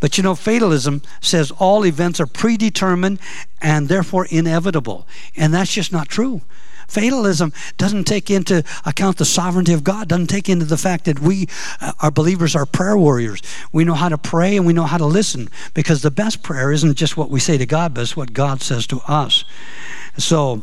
[0.00, 3.20] But you know, fatalism says all events are predetermined
[3.60, 5.06] and therefore inevitable.
[5.36, 6.42] And that's just not true.
[6.88, 11.20] Fatalism doesn't take into account the sovereignty of God, doesn't take into the fact that
[11.20, 11.46] we,
[11.80, 13.42] uh, our believers, are prayer warriors.
[13.72, 16.72] We know how to pray and we know how to listen because the best prayer
[16.72, 19.44] isn't just what we say to God, but it's what God says to us.
[20.16, 20.62] So,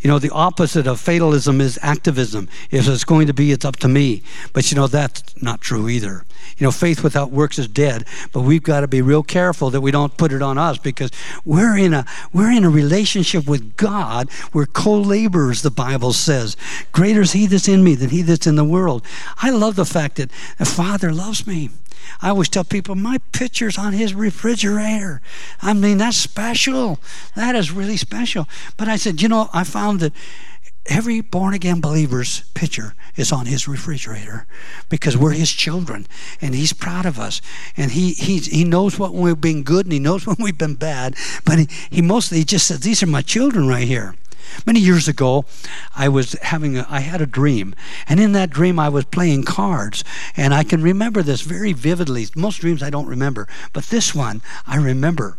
[0.00, 2.48] you know, the opposite of fatalism is activism.
[2.70, 4.22] If it's going to be, it's up to me.
[4.52, 6.24] But you know, that's not true either.
[6.58, 8.04] You know, faith without works is dead.
[8.32, 11.10] But we've got to be real careful that we don't put it on us because
[11.44, 14.28] we're in a we're in a relationship with God.
[14.52, 16.56] We're co-laborers, the Bible says.
[16.92, 19.04] Greater is he that's in me than he that's in the world.
[19.38, 21.70] I love the fact that the Father loves me.
[22.22, 25.20] I always tell people my picture's on his refrigerator.
[25.60, 27.00] I mean, that's special.
[27.36, 28.48] That is really special.
[28.76, 30.12] But I said, you know, I found that
[30.86, 34.46] every born again believer's picture is on his refrigerator
[34.88, 36.06] because we're his children
[36.42, 37.40] and he's proud of us
[37.76, 40.74] and he he, he knows what we've been good and he knows when we've been
[40.74, 44.14] bad but he, he mostly just says these are my children right here
[44.66, 45.44] Many years ago,
[45.94, 47.74] I was having a, I had a dream,
[48.08, 50.04] and in that dream I was playing cards,
[50.36, 52.26] and I can remember this very vividly.
[52.34, 55.36] Most dreams I don't remember, but this one I remember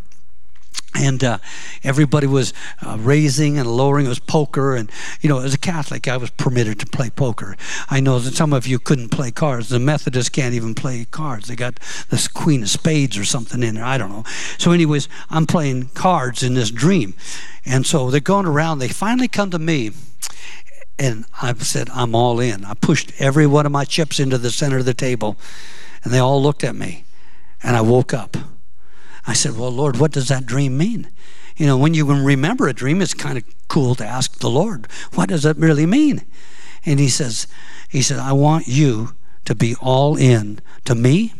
[0.95, 1.37] and uh,
[1.83, 4.05] everybody was uh, raising and lowering.
[4.05, 4.89] It was poker, and
[5.21, 7.55] you know, as a Catholic, I was permitted to play poker.
[7.89, 9.69] I know that some of you couldn't play cards.
[9.69, 11.47] The Methodists can't even play cards.
[11.47, 11.79] They got
[12.09, 13.83] this Queen of Spades or something in there.
[13.83, 14.23] I don't know.
[14.57, 17.13] So, anyways, I'm playing cards in this dream,
[17.65, 18.79] and so they're going around.
[18.79, 19.91] They finally come to me.
[20.97, 22.63] And I said, I'm all in.
[22.63, 25.35] I pushed every one of my chips into the center of the table,
[26.05, 27.03] and they all looked at me.
[27.61, 28.37] And I woke up.
[29.27, 31.09] I said, Well, Lord, what does that dream mean?
[31.57, 34.87] You know, when you remember a dream, it's kind of cool to ask the Lord,
[35.13, 36.25] What does that really mean?
[36.85, 37.47] And he says,
[37.89, 39.15] He said, I want you
[39.45, 41.33] to be all in to me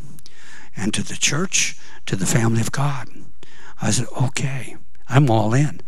[0.75, 3.07] and to the church, to the family of God.
[3.81, 4.77] I said, Okay.
[5.07, 5.81] I'm all in.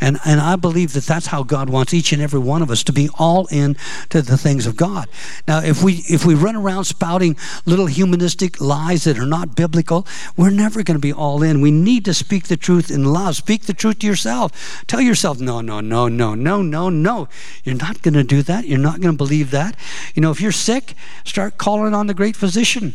[0.00, 2.82] And, and I believe that that's how God wants each and every one of us
[2.84, 3.76] to be all in
[4.08, 5.08] to the things of God.
[5.46, 10.06] Now, if we, if we run around spouting little humanistic lies that are not biblical,
[10.36, 11.60] we're never going to be all in.
[11.60, 13.36] We need to speak the truth in love.
[13.36, 14.84] Speak the truth to yourself.
[14.86, 17.28] Tell yourself, no, no, no, no, no, no, no.
[17.64, 18.66] You're not going to do that.
[18.66, 19.76] You're not going to believe that.
[20.14, 20.94] You know, if you're sick,
[21.24, 22.94] start calling on the great physician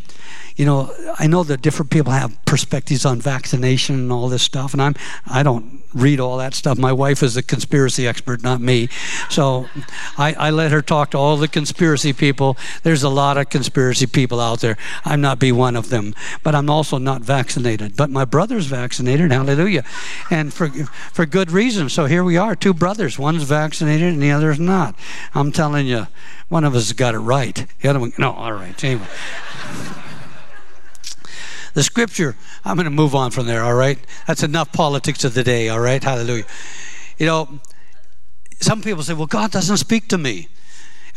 [0.58, 4.74] you know, I know that different people have perspectives on vaccination and all this stuff,
[4.74, 4.96] and I'm
[5.28, 6.80] I don't read all that stuff.
[6.80, 8.90] My wife is a conspiracy expert, not me,
[9.30, 9.68] so
[10.18, 12.58] I, I let her talk to all the conspiracy people.
[12.82, 14.78] There's a lot of conspiracy people out there.
[15.06, 17.96] I'm not be one of them, but I'm also not vaccinated.
[17.96, 19.32] But my brother's vaccinated.
[19.32, 19.84] Hallelujah,
[20.32, 20.70] and for
[21.14, 21.88] for good reason.
[21.90, 23.20] So here we are, two brothers.
[23.20, 24.96] One's vaccinated and the other's not.
[25.36, 26.08] I'm telling you,
[26.50, 27.68] one of us got it right.
[27.82, 28.32] The other one, no.
[28.32, 28.84] All right.
[28.84, 29.06] Anyway.
[31.78, 34.00] The scripture, I'm going to move on from there, all right?
[34.26, 36.04] That's enough politics of the day, all right?
[36.04, 36.46] Hallelujah.
[37.20, 37.60] You know,
[38.60, 40.48] some people say, well, God doesn't speak to me.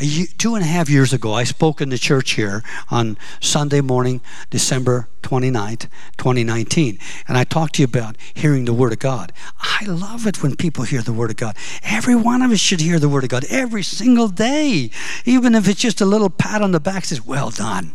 [0.00, 4.22] Two and a half years ago, I spoke in the church here on Sunday morning,
[4.48, 6.98] December 29th, 2019.
[7.28, 9.30] And I talked to you about hearing the Word of God.
[9.60, 11.54] I love it when people hear the Word of God.
[11.82, 14.90] Every one of us should hear the Word of God every single day.
[15.26, 17.94] Even if it's just a little pat on the back says, Well done.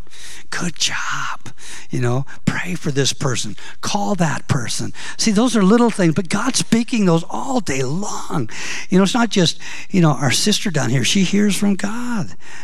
[0.50, 1.50] Good job.
[1.90, 3.56] You know, pray for this person.
[3.82, 4.94] Call that person.
[5.18, 8.50] See, those are little things, but God's speaking those all day long.
[8.90, 11.04] You know, it's not just, you know, our sister down here.
[11.04, 11.95] She hears from God.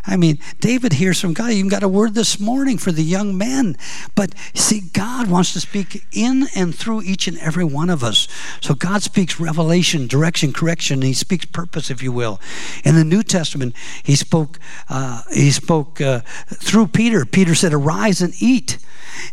[0.05, 1.51] I mean, David hears from God.
[1.51, 3.77] He even got a word this morning for the young men.
[4.15, 8.27] But See, God wants to speak in and through each and every one of us.
[8.61, 11.01] So God speaks revelation, direction, correction.
[11.01, 12.39] He speaks purpose, if you will.
[12.83, 14.59] In the New Testament, He spoke.
[14.89, 17.25] Uh, he spoke uh, through Peter.
[17.25, 18.77] Peter said, "Arise and eat,"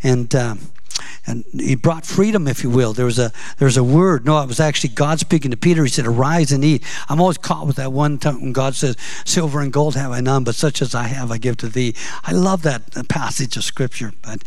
[0.03, 0.35] and.
[0.35, 0.57] Uh,
[1.27, 2.93] and he brought freedom, if you will.
[2.93, 4.25] There was a there was a word.
[4.25, 5.85] No, it was actually God speaking to Peter.
[5.85, 8.97] He said, "Arise and eat." I'm always caught with that one time when God says,
[9.25, 11.95] "Silver and gold have I none, but such as I have, I give to thee."
[12.25, 14.13] I love that passage of scripture.
[14.23, 14.43] But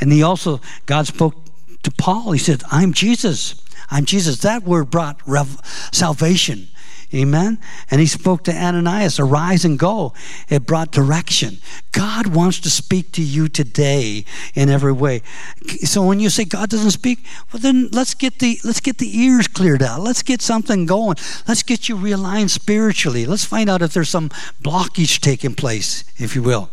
[0.00, 1.34] and he also God spoke
[1.82, 2.32] to Paul.
[2.32, 3.54] He said, "I'm Jesus."
[3.90, 4.38] I'm Jesus.
[4.38, 5.60] That word brought rev-
[5.92, 6.68] salvation.
[7.14, 7.58] Amen.
[7.90, 10.14] And he spoke to Ananias, arise and go.
[10.48, 11.58] It brought direction.
[11.92, 15.20] God wants to speak to you today in every way.
[15.82, 19.18] So when you say God doesn't speak, well then let's get the let's get the
[19.18, 20.00] ears cleared out.
[20.00, 21.16] Let's get something going.
[21.46, 23.26] Let's get you realigned spiritually.
[23.26, 24.30] Let's find out if there's some
[24.62, 26.70] blockage taking place, if you will.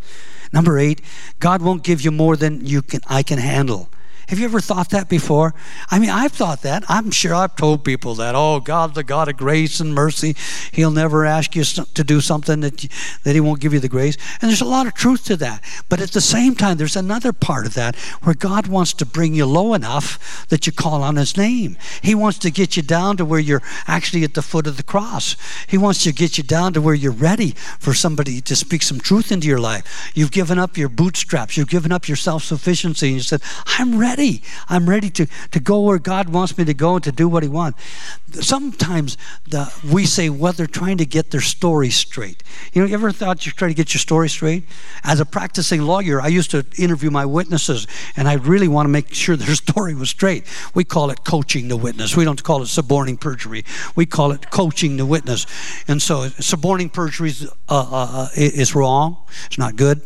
[0.54, 1.02] Number eight,
[1.40, 3.90] God won't give you more than you can I can handle.
[4.30, 5.56] Have you ever thought that before?
[5.90, 6.84] I mean, I've thought that.
[6.88, 8.36] I'm sure I've told people that.
[8.36, 10.36] Oh, God's the God of grace and mercy.
[10.72, 12.88] He'll never ask you to do something that,
[13.24, 14.18] that He won't give you the grace.
[14.40, 15.64] And there's a lot of truth to that.
[15.90, 19.34] But at the same time, there's another part of that where God wants to bring
[19.34, 21.76] you low enough that you call on His name.
[22.04, 24.84] He wants to get you down to where you're actually at the foot of the
[24.84, 25.38] cross.
[25.66, 29.00] He wants to get you down to where you're ready for somebody to speak some
[29.00, 30.12] truth into your life.
[30.14, 33.98] You've given up your bootstraps, you've given up your self sufficiency, and you said, I'm
[33.98, 34.42] ready ready.
[34.68, 37.42] I'm ready to, to go where God wants me to go and to do what
[37.42, 37.82] He wants.
[38.32, 39.18] Sometimes
[39.48, 42.44] the, we say, well, they're trying to get their story straight.
[42.74, 44.66] You know, you ever thought you're trying to get your story straight?
[45.04, 48.90] As a practicing lawyer, I used to interview my witnesses, and I really want to
[48.90, 50.44] make sure their story was straight.
[50.74, 52.18] We call it coaching the witness.
[52.18, 53.64] We don't call it suborning perjury.
[53.96, 55.46] We call it coaching the witness.
[55.88, 59.18] And so, suborning perjury is, uh, uh, uh is wrong.
[59.46, 60.02] It's not good.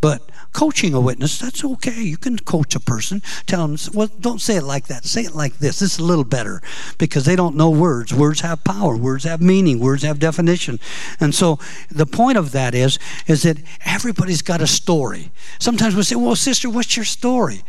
[0.00, 2.00] But coaching a witness, that's okay.
[2.00, 3.20] You can coach a person.
[3.46, 5.04] Tell them, well, don't say it like that.
[5.04, 5.80] Say it like this.
[5.80, 6.62] This is a little better
[6.96, 8.14] because they don't know words.
[8.14, 8.96] Words have power.
[8.96, 9.80] Words have meaning.
[9.80, 10.80] Words have definition.
[11.20, 11.58] And so
[11.90, 15.30] the point of that is, is that everybody's got a story.
[15.58, 17.62] Sometimes we say, well, sister, what's your story?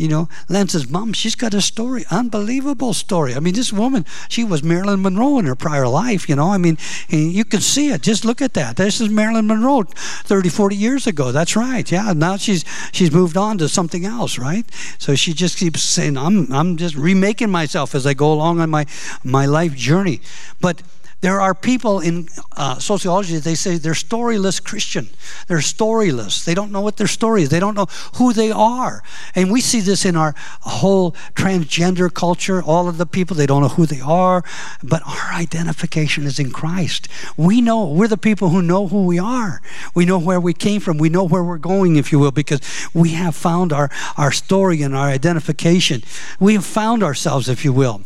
[0.00, 3.34] You know, Len says, Mom, she's got a story, unbelievable story.
[3.34, 6.52] I mean, this woman, she was Marilyn Monroe in her prior life, you know.
[6.52, 6.78] I mean,
[7.10, 8.00] you can see it.
[8.00, 8.76] Just look at that.
[8.76, 11.32] This is Marilyn Monroe 30, 40 years ago.
[11.32, 11.90] That's right.
[11.92, 14.64] Yeah, she's she's moved on to something else, right?
[14.98, 18.70] So she just keeps saying, I'm, I'm just remaking myself as I go along on
[18.70, 18.86] my,
[19.24, 20.20] my life journey.
[20.60, 20.82] But
[21.20, 25.10] there are people in uh, sociology, they say they're storyless Christian.
[25.48, 26.44] They're storyless.
[26.44, 29.02] They don't know what their story is, they don't know who they are.
[29.34, 32.62] And we see this in our whole transgender culture.
[32.62, 34.42] All of the people, they don't know who they are,
[34.82, 37.08] but our identification is in Christ.
[37.36, 39.60] We know, we're the people who know who we are.
[39.94, 40.96] We know where we came from.
[40.96, 42.60] We know where we're going, if you will, because
[42.94, 46.02] we have found our, our story and our identification.
[46.38, 48.02] We have found ourselves, if you will.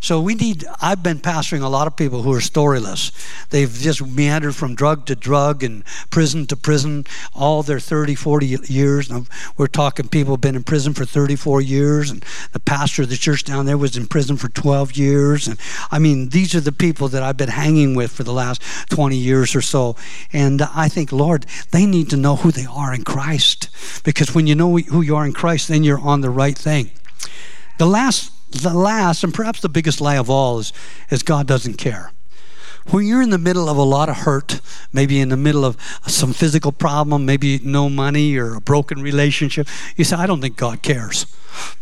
[0.00, 3.12] So we need, I've been pastoring a lot of people who are storyless.
[3.50, 7.04] They've just meandered from drug to drug and prison to prison
[7.34, 9.10] all their 30, 40 years.
[9.56, 13.16] We're talking people have been in prison for 34 years, and the pastor of the
[13.16, 15.48] church down there was in prison for 12 years.
[15.48, 15.58] And
[15.90, 19.16] I mean, these are the people that I've been hanging with for the last 20
[19.16, 19.96] years or so.
[20.32, 23.68] And I think, Lord, they need to know who they are in Christ.
[24.04, 26.90] Because when you know who you are in Christ, then you're on the right thing.
[27.78, 30.72] The last the last and perhaps the biggest lie of all is,
[31.10, 32.12] is God doesn't care.
[32.90, 34.60] When you're in the middle of a lot of hurt,
[34.92, 35.76] maybe in the middle of
[36.06, 40.56] some physical problem, maybe no money or a broken relationship, you say, I don't think
[40.56, 41.26] God cares.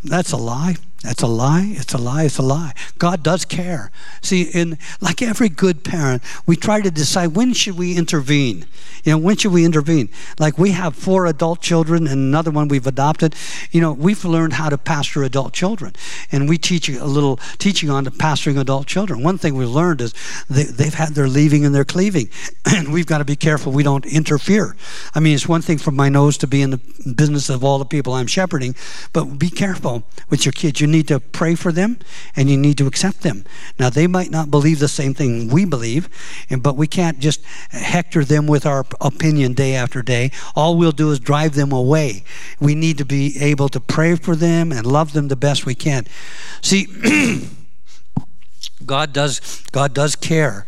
[0.02, 0.76] That's a lie.
[1.02, 1.72] That's a lie.
[1.76, 2.24] It's a lie.
[2.24, 2.72] It's a lie.
[2.98, 3.92] God does care.
[4.22, 8.64] See, in like every good parent, we try to decide when should we intervene.
[9.04, 10.08] You know, when should we intervene?
[10.40, 13.36] Like we have four adult children and another one we've adopted.
[13.70, 15.94] You know, we've learned how to pastor adult children,
[16.32, 19.22] and we teach a little teaching on pastoring adult children.
[19.22, 20.14] One thing we've learned is
[20.50, 22.30] they, they've had their leaving and their cleaving,
[22.64, 24.74] and we've got to be careful we don't interfere.
[25.14, 26.80] I mean, it's one thing for my nose to be in the
[27.14, 28.74] business of all the people I'm shepherding,
[29.12, 29.65] but be careful
[30.28, 30.80] with your kids.
[30.80, 31.98] You need to pray for them
[32.34, 33.44] and you need to accept them.
[33.78, 36.08] Now, they might not believe the same thing we believe,
[36.60, 40.30] but we can't just hector them with our opinion day after day.
[40.54, 42.24] All we'll do is drive them away.
[42.60, 45.74] We need to be able to pray for them and love them the best we
[45.74, 46.06] can.
[46.62, 46.86] See,
[48.86, 50.66] God does God does care.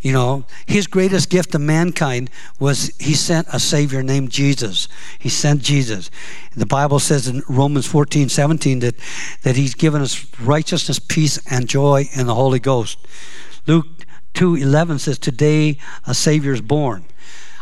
[0.00, 4.88] You know, his greatest gift to mankind was he sent a savior named Jesus.
[5.18, 6.10] He sent Jesus.
[6.56, 8.94] The Bible says in Romans 14, 17 that,
[9.42, 12.98] that he's given us righteousness, peace, and joy in the Holy Ghost.
[13.66, 13.86] Luke
[14.34, 17.04] 2, 11 says, Today a savior is born.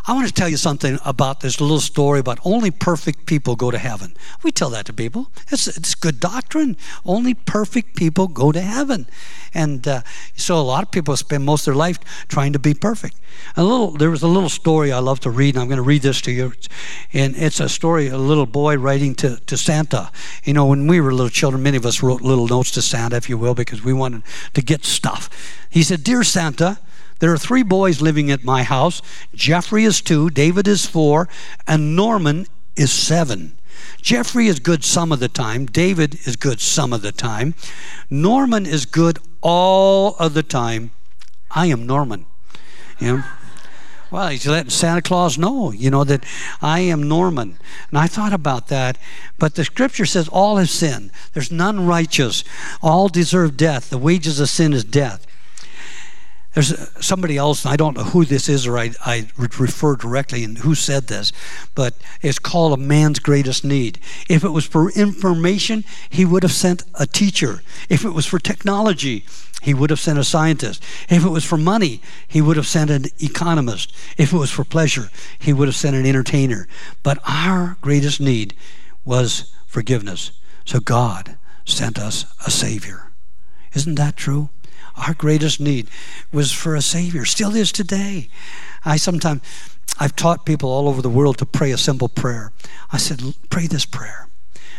[0.09, 3.71] I want to tell you something about this little story about only perfect people go
[3.71, 4.17] to heaven.
[4.43, 5.31] We tell that to people.
[5.51, 6.79] It's, it's good doctrine.
[7.05, 9.07] Only perfect people go to heaven.
[9.53, 10.01] And uh,
[10.35, 13.17] so a lot of people spend most of their life trying to be perfect.
[13.55, 15.83] A little, there was a little story I love to read, and I'm going to
[15.83, 16.55] read this to you.
[17.13, 20.11] And it's a story a little boy writing to, to Santa.
[20.43, 23.17] You know, when we were little children, many of us wrote little notes to Santa,
[23.17, 24.23] if you will, because we wanted
[24.55, 25.29] to get stuff.
[25.69, 26.79] He said, Dear Santa,
[27.19, 29.03] there are three boys living at my house.
[29.35, 31.29] Jeffrey is two, David is four,
[31.67, 32.47] and Norman
[32.77, 33.57] is seven.
[34.01, 35.67] Jeffrey is good some of the time.
[35.67, 37.55] David is good some of the time.
[38.11, 40.93] Norman is good all of the time.
[41.51, 42.27] I am Norman.
[42.99, 43.25] You know?
[44.11, 46.25] Well, he's letting Santa Claus know, you know, that
[46.63, 47.59] I am Norman.
[47.91, 48.97] And I thought about that.
[49.39, 51.11] But the scripture says all have sinned.
[51.35, 52.43] There's none righteous.
[52.81, 53.91] All deserve death.
[53.91, 55.27] The wages of sin is death.
[56.59, 60.59] There's somebody else, I don't know who this is, or I, I refer directly and
[60.59, 61.33] who said this,
[61.77, 64.01] but it's called a man's greatest need.
[64.29, 67.63] If it was for information, he would have sent a teacher.
[67.89, 69.25] If it was for technology,
[69.63, 70.83] he would have sent a scientist.
[71.09, 73.95] If it was for money, he would have sent an economist.
[74.17, 76.67] If it was for pleasure, he would have sent an entertainer.
[77.05, 78.57] But our greatest need
[79.05, 80.33] was forgiveness.
[80.65, 83.13] So God sent us a Savior.
[83.75, 84.51] Isn't that true?
[85.07, 85.89] Our greatest need
[86.33, 88.29] was for a Savior, still is today.
[88.85, 89.43] I sometimes,
[89.99, 92.53] I've taught people all over the world to pray a simple prayer.
[92.93, 94.29] I said, pray this prayer.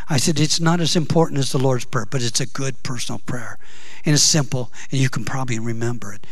[0.09, 3.19] I said, it's not as important as the Lord's Prayer, but it's a good personal
[3.19, 3.59] prayer.
[4.05, 6.25] And it's simple, and you can probably remember it.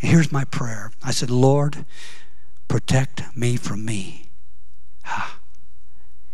[0.00, 1.84] And here's my prayer I said, Lord,
[2.68, 4.30] protect me from me.
[5.04, 5.38] Ah.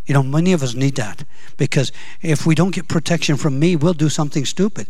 [0.05, 1.24] You know, many of us need that
[1.57, 4.88] because if we don't get protection from me, we'll do something stupid.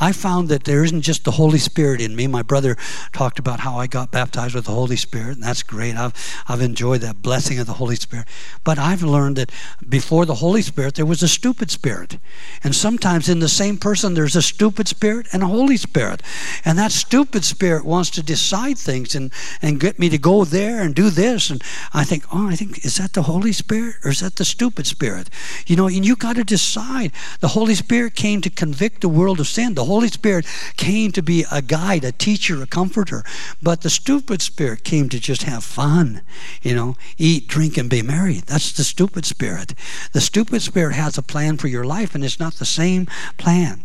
[0.00, 2.26] I found that there isn't just the Holy Spirit in me.
[2.26, 2.76] My brother
[3.12, 5.96] talked about how I got baptized with the Holy Spirit, and that's great.
[5.96, 6.14] I've,
[6.48, 8.26] I've enjoyed that blessing of the Holy Spirit.
[8.64, 9.50] But I've learned that
[9.88, 12.18] before the Holy Spirit, there was a stupid spirit.
[12.62, 16.22] And sometimes in the same person, there's a stupid spirit and a Holy Spirit.
[16.64, 20.82] And that stupid spirit wants to decide things and, and get me to go there
[20.82, 21.50] and do this.
[21.50, 24.44] And I think, oh, I think, is that the Holy Spirit or is that the
[24.44, 25.28] stupid spirit?
[25.66, 27.12] You know, and you got to decide.
[27.40, 29.74] The Holy Spirit came to convict the world of sin.
[29.74, 33.24] The Holy Spirit came to be a guide, a teacher, a comforter.
[33.62, 36.22] But the stupid spirit came to just have fun,
[36.62, 38.34] you know, eat, drink, and be merry.
[38.34, 39.74] That's the stupid spirit.
[40.12, 43.82] The stupid spirit has a plan for your life, and it's not the same plan.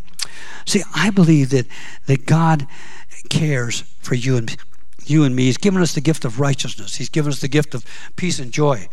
[0.66, 1.68] See, I believe that,
[2.06, 2.68] that God
[3.30, 4.56] cares for you and
[5.06, 5.45] you and me.
[5.45, 6.95] He's given us the gift of righteousness.
[6.95, 7.86] He's given us the gift of
[8.16, 8.88] peace and joy.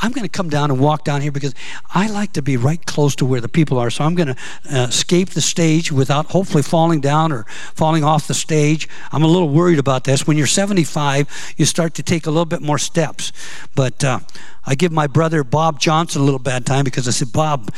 [0.00, 1.54] I'm going to come down and walk down here because
[1.94, 3.90] I like to be right close to where the people are.
[3.90, 4.36] So I'm going to
[4.70, 8.88] uh, escape the stage without hopefully falling down or falling off the stage.
[9.12, 10.26] I'm a little worried about this.
[10.26, 13.32] When you're 75, you start to take a little bit more steps.
[13.74, 14.20] But uh,
[14.66, 17.72] I give my brother Bob Johnson a little bad time because I said, Bob,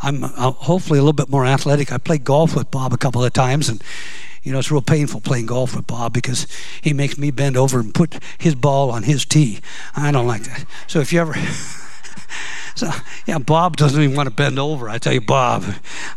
[0.00, 1.92] I'm uh, hopefully a little bit more athletic.
[1.92, 3.82] I played golf with Bob a couple of times and
[4.42, 6.46] you know, it's real painful playing golf with Bob because
[6.80, 9.60] he makes me bend over and put his ball on his tee.
[9.94, 10.64] I don't like that.
[10.86, 11.34] So if you ever.
[12.74, 12.90] So,
[13.26, 14.88] yeah, Bob doesn't even want to bend over.
[14.88, 15.62] I tell you, Bob,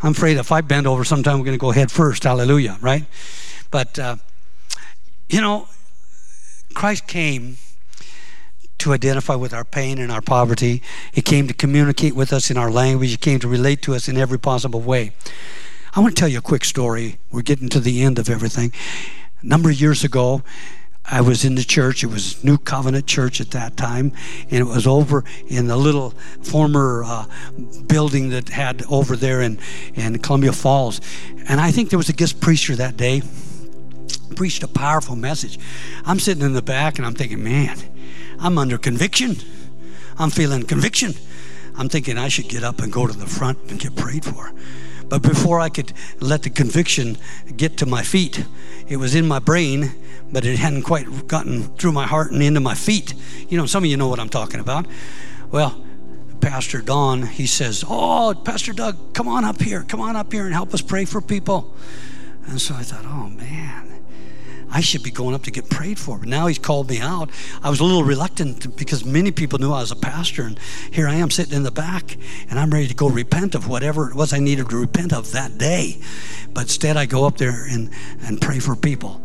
[0.02, 2.24] I'm afraid if I bend over sometime, we're going to go head first.
[2.24, 3.04] Hallelujah, right?
[3.72, 4.16] But, uh,
[5.28, 5.68] you know,
[6.74, 7.58] Christ came
[8.78, 10.82] to identify with our pain and our poverty.
[11.12, 13.10] He came to communicate with us in our language.
[13.10, 15.12] He came to relate to us in every possible way.
[15.96, 17.20] I want to tell you a quick story.
[17.32, 18.74] We're getting to the end of everything.
[19.42, 20.44] A number of years ago,
[21.06, 22.04] I was in the church.
[22.04, 24.12] It was New Covenant Church at that time,
[24.50, 26.10] and it was over in the little
[26.44, 27.28] former uh,
[27.88, 29.58] building that had over there in,
[29.94, 31.00] in Columbia Falls.
[31.48, 33.22] And I think there was a guest preacher that day,
[34.36, 35.58] preached a powerful message.
[36.04, 37.78] I'm sitting in the back and I'm thinking, man,
[38.38, 39.38] I'm under conviction.
[40.18, 41.14] I'm feeling conviction.
[41.78, 44.52] I'm thinking I should get up and go to the front and get prayed for.
[45.10, 47.18] But before I could let the conviction
[47.56, 48.46] get to my feet,
[48.88, 49.92] it was in my brain,
[50.32, 53.14] but it hadn't quite gotten through my heart and into my feet.
[53.50, 54.88] You know, some of you know what I'm talking about.
[55.52, 55.84] Well,
[56.42, 59.84] Pastor Don, he says, Oh, Pastor Doug, come on up here.
[59.84, 61.74] Come on up here and help us pray for people.
[62.48, 63.95] And so I thought, Oh, man.
[64.76, 66.18] I should be going up to get prayed for.
[66.20, 67.30] But now he's called me out.
[67.64, 70.44] I was a little reluctant because many people knew I was a pastor.
[70.44, 70.60] And
[70.92, 72.18] here I am sitting in the back
[72.50, 75.32] and I'm ready to go repent of whatever it was I needed to repent of
[75.32, 76.02] that day.
[76.54, 77.90] But instead, I go up there and,
[78.22, 79.22] and pray for people.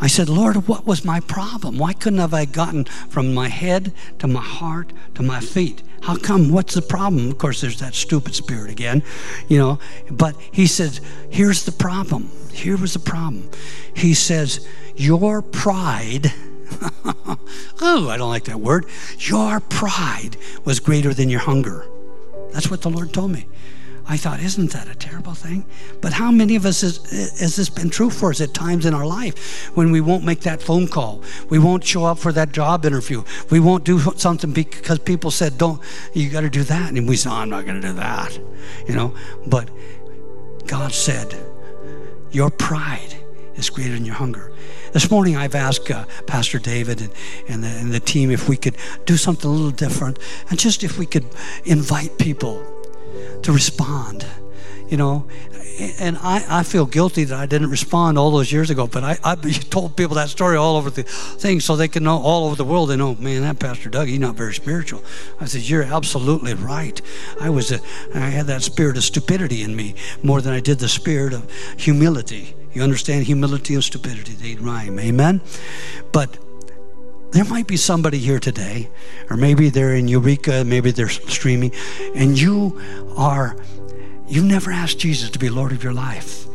[0.00, 1.76] I said, Lord, what was my problem?
[1.76, 5.82] Why couldn't have I gotten from my head to my heart to my feet?
[6.02, 6.50] How come?
[6.50, 7.30] What's the problem?
[7.30, 9.02] Of course, there's that stupid spirit again,
[9.48, 9.78] you know.
[10.10, 12.30] But he says, here's the problem.
[12.50, 13.50] Here was the problem.
[13.94, 16.32] He says, your pride.
[17.82, 18.86] oh, I don't like that word.
[19.18, 21.86] Your pride was greater than your hunger.
[22.52, 23.46] That's what the Lord told me.
[24.10, 25.64] I thought, isn't that a terrible thing?
[26.00, 26.96] But how many of us has,
[27.38, 30.40] has this been true for us at times in our life when we won't make
[30.40, 31.22] that phone call?
[31.48, 33.22] We won't show up for that job interview.
[33.50, 35.80] We won't do something because people said, don't,
[36.12, 36.92] you got to do that.
[36.92, 38.36] And we oh, I'm not going to do that.
[38.88, 39.14] You know,
[39.46, 39.70] but
[40.66, 41.32] God said,
[42.32, 43.14] your pride
[43.54, 44.52] is greater than your hunger.
[44.92, 47.12] This morning, I've asked uh, Pastor David and,
[47.48, 50.82] and the, and the team if we could do something a little different and just
[50.82, 51.26] if we could
[51.64, 52.69] invite people
[53.42, 54.26] to respond.
[54.88, 55.26] You know,
[55.98, 59.18] and I, I feel guilty that I didn't respond all those years ago, but I,
[59.22, 59.34] I
[59.70, 62.64] told people that story all over the thing so they can know all over the
[62.64, 62.90] world.
[62.90, 65.02] They know, man, that Pastor Doug, he's not very spiritual.
[65.40, 67.00] I said, you're absolutely right.
[67.40, 67.80] I was, a,
[68.14, 71.50] I had that spirit of stupidity in me more than I did the spirit of
[71.78, 72.54] humility.
[72.72, 74.98] You understand humility and stupidity, they rhyme.
[74.98, 75.40] Amen?
[76.12, 76.36] But
[77.32, 78.88] there might be somebody here today,
[79.28, 81.72] or maybe they're in Eureka, maybe they're streaming,
[82.14, 82.80] and you
[83.16, 83.56] are,
[84.26, 86.46] you've never asked Jesus to be Lord of your life.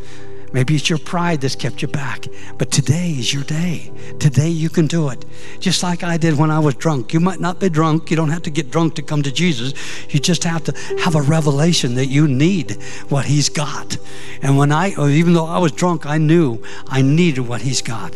[0.55, 2.27] Maybe it's your pride that's kept you back.
[2.57, 3.91] But today is your day.
[4.19, 5.25] Today you can do it.
[5.59, 7.13] Just like I did when I was drunk.
[7.13, 8.09] You might not be drunk.
[8.09, 9.73] You don't have to get drunk to come to Jesus.
[10.13, 13.97] You just have to have a revelation that you need what He's got.
[14.41, 18.15] And when I, even though I was drunk, I knew I needed what He's got.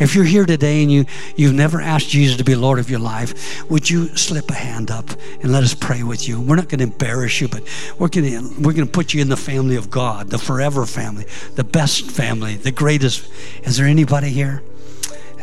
[0.00, 1.06] If you're here today and you,
[1.36, 4.90] you've never asked Jesus to be Lord of your life, would you slip a hand
[4.90, 5.08] up
[5.40, 6.40] and let us pray with you?
[6.40, 7.62] We're not going to embarrass you, but
[7.96, 8.26] we're going
[8.62, 12.10] we're going to put you in the family of God, the forever family, the best
[12.10, 13.28] family, the greatest.
[13.64, 14.62] Is there anybody here?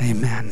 [0.01, 0.51] Amen.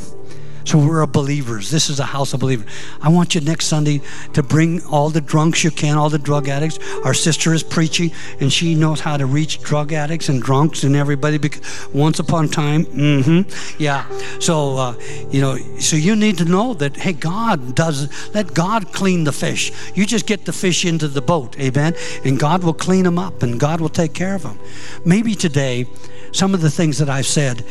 [0.64, 1.72] So we're a believers.
[1.72, 2.68] This is a house of believers.
[3.02, 4.02] I want you next Sunday
[4.34, 6.80] to bring all the drunks you can, all the drug addicts.
[7.04, 10.96] Our sister is preaching, and she knows how to reach drug addicts and drunks and
[10.96, 11.38] everybody.
[11.38, 14.06] Because once upon a time, mm-hmm, yeah.
[14.40, 14.96] So uh,
[15.30, 18.10] you know, so you need to know that hey, God does.
[18.34, 19.72] Let God clean the fish.
[19.96, 23.44] You just get the fish into the boat, amen, and God will clean them up,
[23.44, 24.60] and God will take care of them.
[25.06, 25.88] Maybe today,
[26.32, 27.66] some of the things that I've said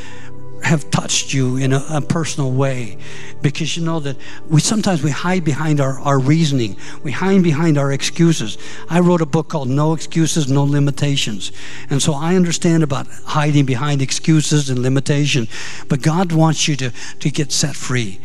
[0.63, 2.99] have touched you in a, a, personal way.
[3.43, 4.17] Because you know that
[4.49, 6.77] we sometimes we hide behind our, our reasoning.
[7.03, 8.59] We hide behind our excuses.
[8.89, 11.53] I wrote a book called no excuses no limitations.
[11.89, 15.49] And so i understand about hiding behind excuses and limitation.
[15.89, 18.21] But god wants you to, to get set free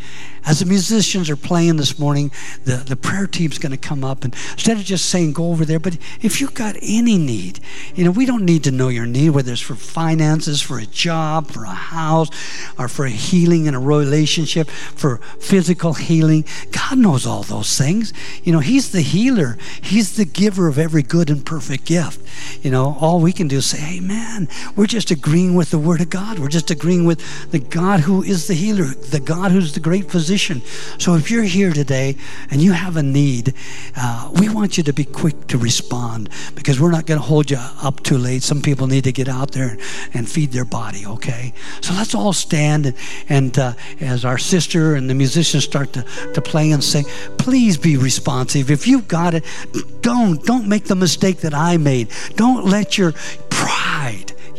[0.46, 2.30] as the musicians are playing this morning,
[2.64, 5.64] the, the prayer team's going to come up and instead of just saying go over
[5.64, 7.58] there, but if you've got any need,
[7.96, 10.86] you know, we don't need to know your need, whether it's for finances, for a
[10.86, 12.30] job, for a house,
[12.78, 16.44] or for healing in a relationship, for physical healing.
[16.70, 18.12] God knows all those things.
[18.44, 22.20] You know, He's the healer, He's the giver of every good and perfect gift.
[22.64, 26.00] You know, all we can do is say, hey, we're just agreeing with the Word
[26.00, 26.38] of God.
[26.38, 30.08] We're just agreeing with the God who is the healer, the God who's the great
[30.10, 30.60] physician position.
[30.98, 32.14] So if you're here today
[32.50, 33.54] and you have a need,
[33.96, 37.50] uh, we want you to be quick to respond because we're not going to hold
[37.50, 38.42] you up too late.
[38.42, 39.78] Some people need to get out there
[40.12, 41.54] and feed their body, okay?
[41.80, 42.96] So let's all stand and,
[43.30, 46.02] and uh, as our sister and the musicians start to,
[46.34, 47.06] to play and sing,
[47.38, 48.70] please be responsive.
[48.70, 49.44] If you've got it,
[50.02, 50.44] don't.
[50.44, 52.08] Don't make the mistake that I made.
[52.36, 53.12] Don't let your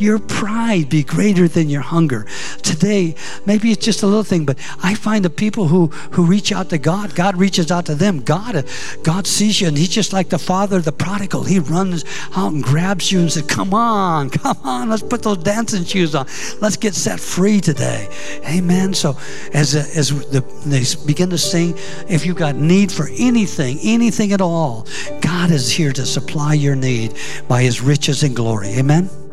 [0.00, 2.26] your pride be greater than your hunger.
[2.62, 3.14] Today,
[3.46, 6.70] maybe it's just a little thing, but I find the people who, who reach out
[6.70, 8.20] to God, God reaches out to them.
[8.22, 8.64] God,
[9.02, 11.44] God sees you, and He's just like the father, of the prodigal.
[11.44, 12.04] He runs
[12.36, 16.14] out and grabs you and says, Come on, come on, let's put those dancing shoes
[16.14, 16.26] on.
[16.60, 18.08] Let's get set free today.
[18.44, 18.94] Amen.
[18.94, 19.16] So
[19.52, 21.74] as, as the, they begin to sing,
[22.08, 24.86] if you've got need for anything, anything at all,
[25.20, 27.14] God is here to supply your need
[27.48, 28.68] by His riches and glory.
[28.78, 29.27] Amen.